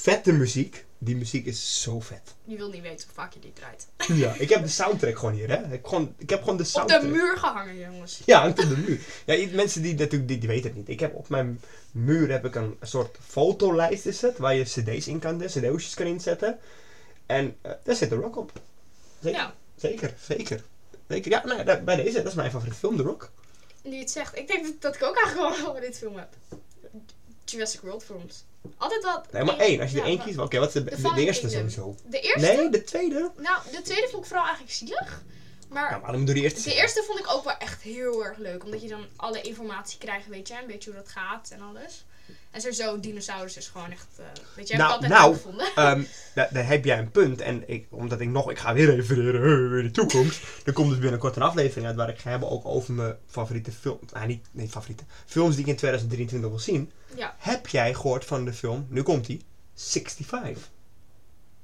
[0.03, 0.85] vette muziek.
[0.99, 2.35] Die muziek is zo vet.
[2.45, 3.87] Je wil niet weten hoe vaak je die draait.
[4.23, 5.65] Ja, ik heb de soundtrack gewoon hier, hè.
[5.65, 7.01] Ik heb gewoon, ik heb gewoon de Op soundtrack.
[7.01, 8.21] de muur gehangen, jongens.
[8.25, 9.01] Ja, hangt op de muur.
[9.27, 10.89] Ja, mensen die natuurlijk, die, die weten het niet.
[10.89, 11.61] Ik heb op mijn
[11.93, 16.07] muur heb ik een soort fotolijst is het, waar je cd's in kan, cd'sjes kan
[16.07, 16.59] inzetten.
[17.33, 18.53] En eh, daar zit de rock op.
[19.21, 19.55] Zeker, Ja.
[19.77, 20.63] zeker, zeker.
[21.09, 23.31] Zeker, ja, nou, daar- bij deze, dat is mijn favoriete film, The Rock.
[23.83, 24.37] Nu je het zegt.
[24.37, 26.29] Ik denk dat, dat ik ook eigenlijk wel dit film heb.
[27.45, 28.45] Jurassic World films.
[28.77, 29.23] Altijd wel...
[29.33, 29.81] Nee, maar één.
[29.81, 31.97] Als je er één kiest, oké, wat is de, De de, de Fallen eerste sowieso?
[32.07, 32.41] De eerste?
[32.53, 33.31] Nee, de tweede?
[33.37, 35.23] Nou, de tweede vond ik vooral eigenlijk zielig.
[35.69, 36.63] Maar Ja, waarom doe die eerste?
[36.69, 38.65] de eerste vond ik ook wel echt heel erg leuk.
[38.65, 40.55] Omdat je dan alle informatie krijgt, weet je.
[40.61, 42.05] Een beetje hoe dat gaat en alles.
[42.53, 44.07] En sowieso, dinosaurus is gewoon echt...
[44.17, 44.25] eh,
[44.57, 45.67] weet je, heb Nou, ik altijd nou, gevonden.
[45.75, 46.03] Ehm,
[46.35, 47.41] daar, heb jij een punt.
[47.41, 50.41] En ik, omdat ik nog, ik ga weer refereren, uh, in de toekomst.
[50.65, 53.73] Er komt dus binnenkort een aflevering uit waar ik ga hebben ook over mijn favoriete
[53.73, 54.13] films.
[54.13, 55.05] Ah, niet, niet favoriete.
[55.27, 56.91] Films die ik in 2023 wil zien.
[57.15, 57.35] Ja.
[57.39, 59.45] Heb jij gehoord van de film, nu komt die,
[59.75, 60.71] 65?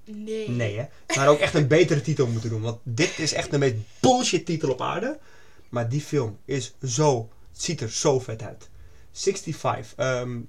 [0.04, 0.48] Nee.
[0.48, 0.84] Nee hè.
[1.08, 2.62] Ze hadden ook echt een betere titel moeten doen.
[2.62, 5.18] Want dit is echt de meest bullshit titel op aarde.
[5.68, 8.68] Maar die film is zo, ziet er zo vet uit.
[9.12, 9.94] 65.
[9.96, 10.40] ehm,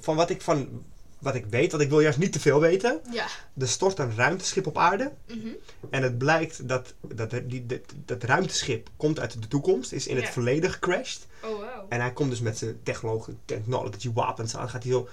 [0.00, 0.84] van wat ik van
[1.22, 3.00] wat ik weet, want ik wil juist niet te veel weten.
[3.12, 3.26] Ja.
[3.58, 5.12] Er stort een ruimteschip op aarde.
[5.26, 5.48] Mhm.
[5.90, 9.92] En het blijkt dat dat, die, dat, dat ruimteschip komt uit de toekomst.
[9.92, 11.26] Is in het verleden gecrashed.
[11.42, 11.66] Oh, wow.
[11.88, 14.68] En hij komt dus met zijn technologie, technology wapens aan.
[14.68, 15.08] Gaat hij zo...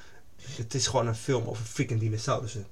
[0.55, 2.67] Het is gewoon een film over freaking dinosaurussen.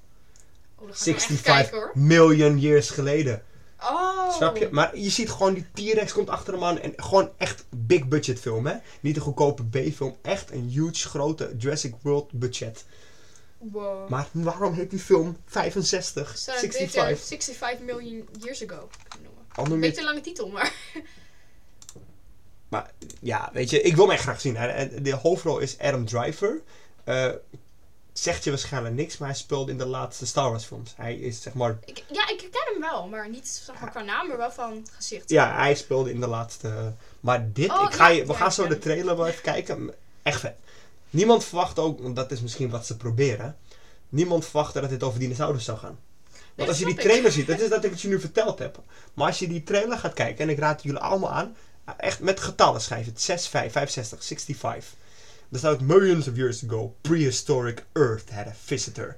[0.74, 1.90] Oh, dan ga ik wel echt 65 kijken hoor.
[1.94, 3.42] million years geleden.
[3.80, 4.32] Oh.
[4.32, 4.68] Snap je?
[4.70, 6.80] Maar je ziet gewoon die T-Rex komt achter hem aan.
[6.80, 8.76] En gewoon echt big budget film, hè?
[9.00, 10.16] Niet een goedkope B-film.
[10.22, 12.84] Echt een huge, grote Jurassic World budget.
[13.58, 14.08] Wow.
[14.08, 16.38] Maar waarom heet die film 65?
[16.38, 17.02] Zou het 65?
[17.02, 19.72] beter 65 million years ago kunnen noemen.
[19.72, 20.72] Een beetje lange titel, maar...
[22.68, 24.56] Maar ja, weet je, ik wil hem echt graag zien.
[24.56, 26.62] En De hoofdrol is Adam Driver.
[27.04, 27.30] Eh,
[28.22, 30.92] zegt je waarschijnlijk niks, maar hij speelde in de laatste Star Wars films.
[30.96, 31.78] Hij is zeg maar...
[31.84, 34.86] Ik, ja, ik herken hem wel, maar niet zeg maar, qua naam, maar wel van
[34.96, 35.30] gezicht.
[35.30, 36.94] Ja, hij speelde in de laatste...
[37.20, 39.94] Maar dit, Oh, ik ga je, we gaan zo de trailer wel even kijken.
[40.22, 40.54] Echt vet.
[41.10, 43.56] Niemand verwacht ook, want dat is misschien wat ze proberen.
[44.08, 45.98] Niemand verwachtte dat dit over dinosaurus zou gaan.
[46.54, 48.82] Want als je die trailer ziet, dat is dat ik het je nu verteld heb.
[49.14, 51.56] Maar als je die trailer gaat kijken, en ik raad jullie allemaal aan,
[51.96, 53.20] echt met getallen schrijf het.
[53.20, 54.96] 6, 5, 65, 65.
[55.52, 59.16] Er staat millions of years ago, prehistoric Earth had a visitor.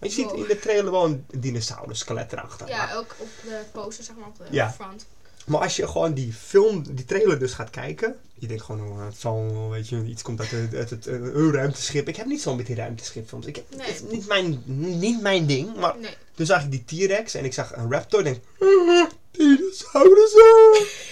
[0.00, 2.68] Je ziet in de trailer wel een dinosaurus skelet erachter.
[2.68, 4.72] Ja, ook op de poster, zeg maar, op de Ja.
[4.72, 5.06] front.
[5.46, 9.04] maar als je gewoon die film, die trailer dus gaat kijken, je denkt gewoon, oh,
[9.04, 12.08] het zal, weet je, iets komt uit, het- uit het eh, een ruimteschip.
[12.08, 13.46] Ik heb niet zo met die ruimteschipfilms.
[13.46, 13.86] Ik heb, Nee.
[13.86, 14.62] Het is niet mijn,
[14.98, 16.14] niet mijn ding, maar Nee.
[16.34, 20.86] toen zag ik die T-Rex en ik zag een raptor en ik denk, dinosaurussen.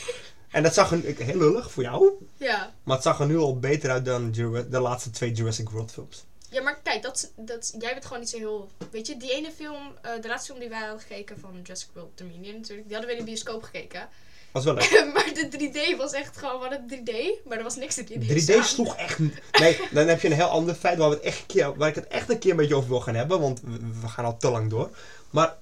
[0.50, 2.74] en dat zag er heel lullig voor jou, Ja.
[2.82, 5.92] maar het zag er nu al beter uit dan Jura- de laatste twee Jurassic World
[5.92, 6.24] films.
[6.50, 8.68] Ja, maar kijk, dat, dat, jij bent gewoon niet zo heel...
[8.90, 11.88] Weet je, die ene film, eh, de laatste film die wij hadden gekeken van Jurassic
[11.94, 14.08] World Dominion natuurlijk, die hadden we in de bioscoop gekeken.
[14.52, 14.90] Was wel leuk.
[15.14, 15.48] maar de
[15.92, 18.64] 3D was echt gewoon, we hadden 3D, maar er was niks 3D 3D aan.
[18.64, 19.34] sloeg echt niet.
[19.60, 21.88] Nee, dan heb je een heel ander feit waar, we het echt een keer, waar
[21.88, 24.24] ik het echt een keer met je over wil gaan hebben, want we, we gaan
[24.24, 24.90] al te lang door.
[25.30, 25.56] Maar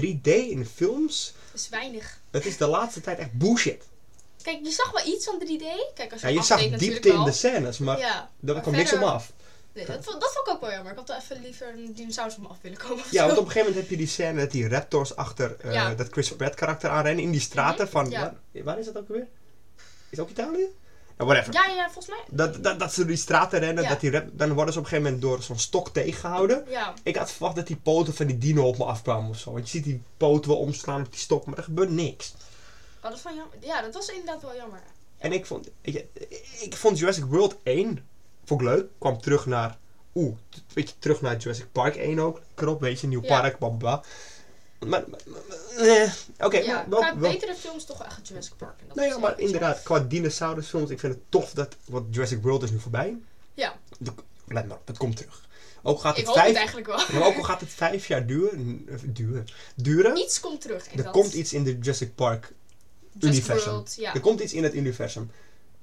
[0.00, 2.20] 3D in films, Dat is weinig.
[2.30, 3.84] het is de laatste tijd echt bullshit.
[4.52, 5.94] Kijk, je zag wel iets van 3D.
[5.94, 8.92] Kijk, als je, Ja, je zag diepte in de scènes, maar Ja, daar kwam niks
[8.92, 9.32] om af.
[9.74, 10.92] Nee, dat, vond- dat vond ik ook wel jammer.
[10.92, 13.04] Ik had wel even liever een dinosaurus me af willen komen.
[13.10, 15.72] Ja, want op een gegeven moment heb je die scène dat die raptors achter eh,
[15.72, 15.94] Ja.
[15.94, 18.10] dat Chris Pratt karakter aanrennen in die straten Mhm, van...
[18.10, 18.20] ja.
[18.52, 19.26] Waar, waar is dat ook weer?
[19.76, 20.66] Is het ook Italië?
[21.18, 21.52] Ja, whatever.
[21.52, 22.24] Ja, ja, volgens mij.
[22.30, 23.88] Dat, dat, dat ze door die straten rennen, Ja.
[23.88, 26.64] dat die rap, dan worden ze op een gegeven moment door zo'n stok tegengehouden.
[26.68, 29.52] Ja, Ik had verwacht dat die poten van die dino op me afkwamen of zo.
[29.52, 32.34] Want je ziet die poten wel omslaan op die stok, maar er gebeurt niks.
[33.02, 33.56] Oh, dat, van jammer.
[33.60, 34.82] ja dat was inderdaad wel jammer.
[35.18, 36.06] En ik vond, weet je,
[36.60, 38.06] ik vond Jurassic World 1
[38.44, 38.86] vond ik leuk.
[38.98, 39.78] Kwam terug naar,
[40.14, 40.36] oeh,
[40.72, 42.40] weet je, terug naar Jurassic Park 1 ook.
[42.54, 43.40] Krop, weet je, nieuw Ja.
[43.40, 44.02] park, bla.
[44.78, 48.56] Maar, maar- maar- eh, oké, ja, maar wel, qua wel, betere films toch echt Jurassic
[48.56, 48.80] Park.
[48.80, 52.42] En dat Nee, ja, maar inderdaad, qua dinosaurusfilms, ik vind het tof dat, want Jurassic
[52.42, 53.16] World is nu voorbij.
[53.54, 54.12] Ja, De-
[54.46, 55.46] let maar op, het komt terug.
[55.82, 56.96] Ook gaat ik het hoop het vijf, eigenlijk wel.
[57.12, 59.46] maar ook al gaat het vijf jaar duren, duren,
[59.76, 60.86] duren Iets komt terug.
[60.88, 62.52] En er dat komt iets in de Jurassic Park
[63.24, 63.72] universum.
[63.72, 64.14] World, ja.
[64.14, 65.30] Er komt iets in het universum.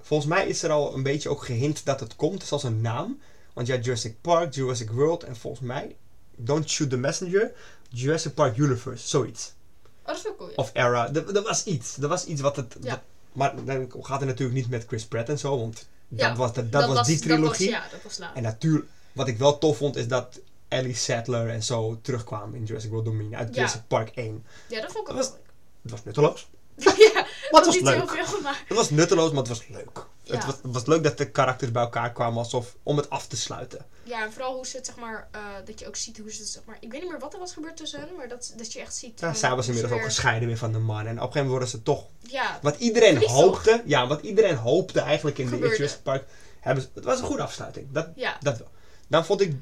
[0.02, 3.20] Volgens mij is er al een beetje ook gehint dat het komt, zoals een naam.
[3.54, 5.96] Want ja, Jurassic Park, Jurassic World en volgens mij,
[6.36, 7.52] Don't Shoot the Messenger,
[7.90, 9.54] Jurassic Park Universe, zoiets.
[10.02, 10.50] Oh, dat is wel cool.
[10.50, 10.56] Ja.
[10.56, 11.96] Of Era, dat, dat was iets.
[11.96, 12.76] Dat was iets wat het...
[12.82, 12.90] Ja.
[12.90, 16.54] dat- maar dan gaat het natuurlijk niet met Chris Pratt en zo, want dat was,
[16.54, 17.72] dat, dat was die trilogie.
[17.72, 18.36] Dat was, ja, dat was laat.
[18.36, 22.64] En natuurlijk, wat ik wel tof vond, is dat Ellie Sattler en zo terugkwamen in
[22.66, 23.56] Jurassic World Dominion uit.
[23.56, 24.44] Jurassic Park 1.
[24.68, 25.40] Ja, dat vond ik ook Dat wel
[25.82, 26.48] Het was nutteloos.
[27.14, 28.12] ja, dat was niet leuk.
[28.16, 28.64] heel veel, maar...
[28.68, 30.06] Het was nutteloos, maar het was leuk.
[30.24, 30.36] Ja.
[30.36, 33.28] Het, was, het was leuk dat de karakters bij elkaar kwamen alsof, om het af
[33.28, 33.86] te sluiten.
[34.04, 36.40] Ja, en vooral hoe ze het, zeg maar, eh, dat je ook ziet hoe ze
[36.42, 36.78] het, zeg maar...
[36.80, 38.96] Ik weet niet meer wat er was gebeurd tussen hen, maar dat, dat je echt
[38.96, 39.20] ziet...
[39.20, 40.98] Ja, van zij was inmiddels ook gescheiden weer van de man.
[41.00, 42.06] En op een gegeven moment worden ze toch...
[42.20, 43.32] Ja, Wat iedereen toch?
[43.32, 43.82] hoopte...
[43.86, 45.58] Ja, wat iedereen hoopte eigenlijk in de.
[45.58, 46.24] Jurassic Park...
[46.60, 47.88] Hebben ze, het was een goede afsluiting.
[47.92, 48.38] Dat, ja.
[48.42, 48.68] dat wel.
[49.08, 49.54] Dan vond ik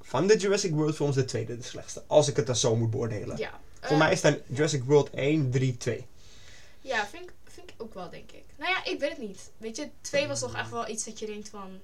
[0.00, 2.02] van de Jurassic World films de tweede de slechtste.
[2.06, 3.36] Als ik het dan zo moet beoordelen.
[3.36, 3.50] ja.
[3.80, 6.06] Voor Eh, mij is dan Jurassic World 1, 3, 2.
[6.80, 8.44] Ja, vind ik, vind ik ook wel, denk ik.
[8.56, 9.50] Nou ja, ik weet het niet.
[9.56, 11.80] Weet je, twee was toch echt wel iets dat je denkt van...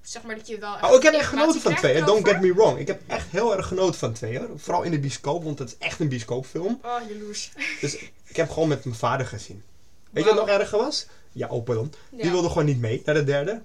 [0.00, 0.74] Zeg maar dat je wel...
[0.80, 2.04] Oh, ik heb echt genoten van 2.
[2.04, 2.78] Don't get me wrong.
[2.78, 4.58] Ik heb echt heel erg genoten van 2 hoor.
[4.58, 6.80] Vooral in de bioscoop, want het is echt een bioscoopfilm.
[6.82, 7.52] Oh, jaloers.
[7.80, 9.62] Dus ik heb gewoon met mijn vader gezien.
[10.10, 11.06] Weet je wat nog erger was?
[11.32, 11.92] Ja, opa dan.
[12.10, 13.62] Die wilde gewoon niet mee naar de derde.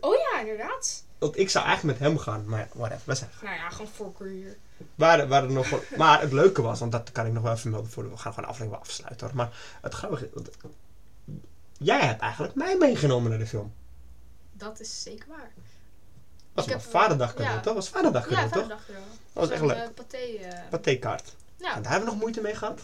[0.00, 1.04] Oh ja, inderdaad.
[1.20, 3.02] Want ik zou eigenlijk met hem gaan, maar ja, whatever.
[3.04, 4.56] We zijn Nou ja, gewoon voor career.
[4.94, 7.90] waren, nog wel- maar het leuke was, want dat kan ik nog wel even melden
[7.90, 9.36] voor de, we gaan gewoon de aflevering wel afsluiten hoor.
[9.36, 9.50] Maar
[9.82, 10.50] het grappige is, want
[11.78, 13.72] jij hebt eigenlijk mij meegenomen naar de film.
[14.52, 15.50] Dat is zeker waar.
[15.54, 15.54] Dat
[16.54, 17.34] was Ik mijn heb, vaderdag ja.
[17.36, 17.64] cadeau, toch?
[17.64, 18.60] Dat was vaderdag cadeau, Ja, toch?
[18.62, 19.02] vaderdag wel.
[19.32, 19.94] Dat was echt leuk.
[19.94, 21.34] Paté, eh, Patékaart.
[21.56, 21.74] ja.
[21.76, 22.80] En daar hebben we nog moeite mee gehad.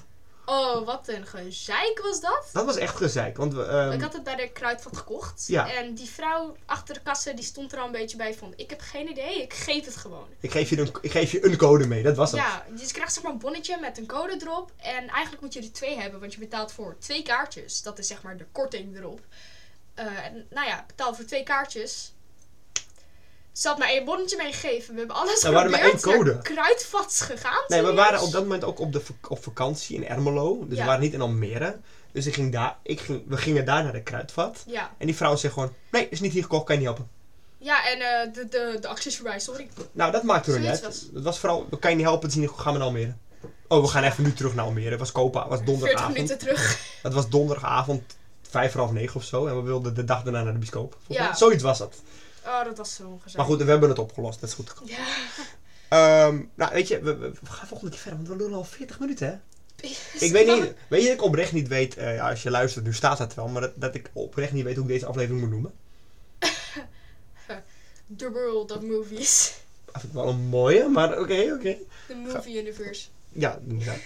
[0.49, 2.49] Oh, wat een gezeik was dat.
[2.53, 3.65] Dat was echt gezeik, want we...
[3.65, 5.45] ehm, ik had het bij de kruidvat gekocht.
[5.47, 5.73] Ja.
[5.73, 8.53] En die vrouw achter de kassen die stond er al een beetje bij van...
[8.57, 10.27] Ik heb geen idee, ik geef het gewoon.
[10.41, 12.41] ik, geef je een, ik geef je een code mee, dat was het.
[12.41, 14.73] Ja, dus je krijgt zeg maar een bonnetje met een code erop.
[14.77, 17.83] En eigenlijk moet je er twee hebben, want je betaalt voor twee kaartjes.
[17.83, 19.21] Dat is zeg maar de korting erop.
[19.95, 22.13] Eh, en, nou ja, betaal voor twee kaartjes.
[23.57, 24.93] Ze had maar één bonnetje meegegeven.
[24.93, 26.27] We hebben alles Nou, we hadden maar geprobeerd.
[26.27, 27.07] één code.
[27.25, 27.65] Gegaan.
[27.69, 30.65] Nee, we waren op dat moment ook op, de, op vakantie in Ermelo.
[30.69, 30.83] Dus Ja.
[30.83, 31.77] we waren niet in Almere.
[32.13, 34.63] Dus ik ging daar, ik ging, we gingen daar naar de kruidvat.
[34.67, 37.09] Ja, En die vrouw zegt gewoon, nee, is niet hier gekocht, kan je niet helpen.
[37.59, 39.69] ja en eh, de, de, de actie is voorbij, sorry.
[39.93, 40.79] Nou, dat maakte er niet uit.
[40.79, 42.89] Zoiets was- Het was vooral, kan je niet helpen, het is niet gaan we naar
[42.89, 43.15] Almere.
[43.69, 44.91] Oh, we gaan even nu terug naar Almere.
[44.91, 46.15] Het was het was 40 donderdagavond.
[46.15, 46.79] minuten terug.
[47.03, 48.03] Het was donderdagavond,
[48.51, 49.47] vijf voor half negen of zo.
[49.47, 50.93] En we wilden de dag daarna naar de bioscoop.
[50.93, 51.25] Volgens Ja.
[51.27, 51.37] mij.
[51.37, 51.95] Zoiets was het.
[52.47, 53.37] Oh, dat was zo'n gezeik.
[53.37, 54.41] Maar goed, we hebben het opgelost.
[54.41, 54.95] Dat is goed gekomen.
[54.95, 55.05] Ja.
[55.89, 58.65] Ehm, nou, weet je, we, we, we gaan volgende keer verder, want we lullen al
[58.65, 59.35] 40 minuten, hè?
[60.19, 62.51] Ik weet dat- niet, weet je dat ik oprecht niet weet, eh, ja, als je
[62.51, 65.07] luistert, nu staat het wel, maar dat, dat ik oprecht niet weet hoe ik deze
[65.07, 65.73] aflevering moet noemen.
[68.17, 69.55] The World of Movies.
[69.85, 71.77] Dat vind ik wel een mooie, maar oké, oké.
[72.07, 73.07] The Movie Universe.
[73.29, 73.99] Ja, inderdaad.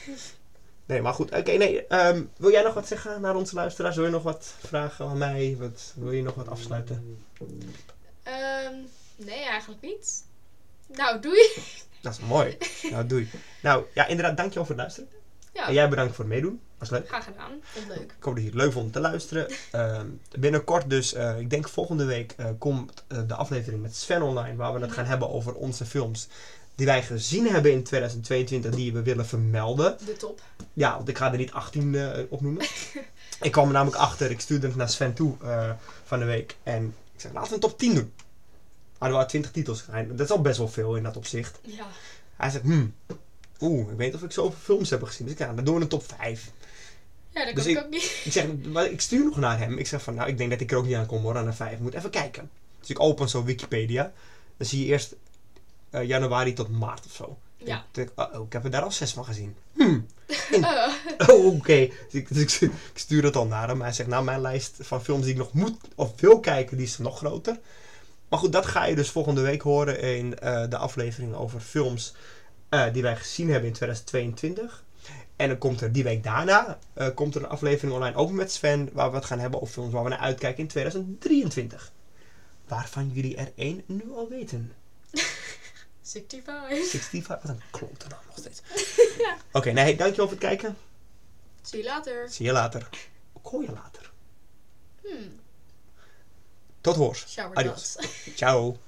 [0.87, 1.87] Nee, maar goed, oké, nee.
[1.87, 3.97] ehm, wil jij nog wat zeggen naar onze luisteraars?
[3.97, 5.57] Wil je nog wat vragen aan mij?
[5.59, 7.25] Wat, wil je nog wat afsluiten?
[8.23, 8.75] Ehm,
[9.17, 10.25] nee, eigenlijk niet.
[10.87, 11.49] Nou, doei.
[12.03, 12.57] Dat is mooi.
[12.91, 13.31] Nou, doei.
[13.63, 15.11] Nou, ja, inderdaad, dankjewel voor het luisteren.
[15.53, 16.61] Ja, En jij bedankt voor het meedoen.
[16.79, 17.09] Was leuk.
[17.09, 17.53] graag gedaan.
[17.63, 18.13] Vond leuk.
[18.19, 19.51] Ik hoop dat je het leuk vond om te luisteren.
[19.71, 20.07] Ehm,
[20.39, 24.57] binnenkort dus, eh, ik denk volgende week, eh, komt eh, de aflevering met Sven online.
[24.57, 26.29] Waar we het gaan hebben over onze films
[26.75, 29.97] die wij gezien hebben in 2022 die we willen vermelden.
[30.07, 30.41] De top.
[30.73, 32.67] Ja, want ik ga er niet 18 eh, opnoemen.
[33.41, 35.37] ik kwam er namelijk achter, ik stuurde het naar Sven toe
[36.05, 36.57] van de week.
[36.63, 38.13] En ik zei, laten we een top 10 doen.
[38.99, 39.85] Hadden we al 20 titels.
[40.09, 41.59] Dat is al best wel veel in dat opzicht.
[41.63, 41.87] Ja.
[42.37, 42.95] Hij zegt, hmm,
[43.61, 45.27] oeh, ik weet niet of ik zoveel films heb gezien.
[45.27, 46.51] Dus ik ja, dan doen we een top 5.
[47.31, 48.21] Ja, dat Dus kan ik ik- ook niet.
[48.25, 49.79] Ik zeg, maar ik stuur nog naar hem.
[49.79, 51.47] Ik zeg van, nou, ik denk dat ik er ook niet aan kom hoor, aan
[51.47, 51.73] een 5.
[51.73, 52.51] Ik moet even kijken.
[52.81, 54.13] Dus ik open zo Wikipedia.
[54.57, 55.15] Dan zie je eerst
[55.91, 57.39] eh, januari tot maart of zo.
[57.65, 57.77] Ja.
[57.77, 59.57] Ik denk, oh, ik heb er daar al 6 van gezien.
[59.77, 60.07] Hmm.
[60.51, 61.89] Eh, Oh, oké.
[62.11, 63.81] Dus, ik, dus ik, ik stuur het al naar hem.
[63.81, 66.87] Hij zegt, nou, mijn lijst van films die ik nog moet of wil kijken, die
[66.87, 67.59] is nog groter.
[68.29, 72.15] Maar goed, dat ga je dus volgende week horen in eh, de aflevering over films
[72.69, 74.85] eh, die wij gezien hebben in 2022.
[75.37, 78.53] En dan komt er die week daarna eh, komt er een aflevering online ook met
[78.53, 81.93] Sven, waar we het gaan hebben over films waar we naar uitkijken in 2023.
[82.69, 84.73] Waarvan jullie er één nu al weten.
[86.11, 86.69] 65.
[86.69, 88.61] 65, wat een klote naam nog steeds.
[89.19, 89.37] Ja.
[89.53, 90.77] Oké, nee, dankjewel voor het kijken.
[91.63, 92.31] See you later.
[92.31, 92.89] Zie je later.
[93.35, 94.11] Ik hoor je later.
[95.03, 95.41] Hmm.
[96.81, 97.39] Tot hoors.
[97.39, 97.93] Adios.
[97.93, 98.35] thoughts.
[98.35, 98.79] Ciao.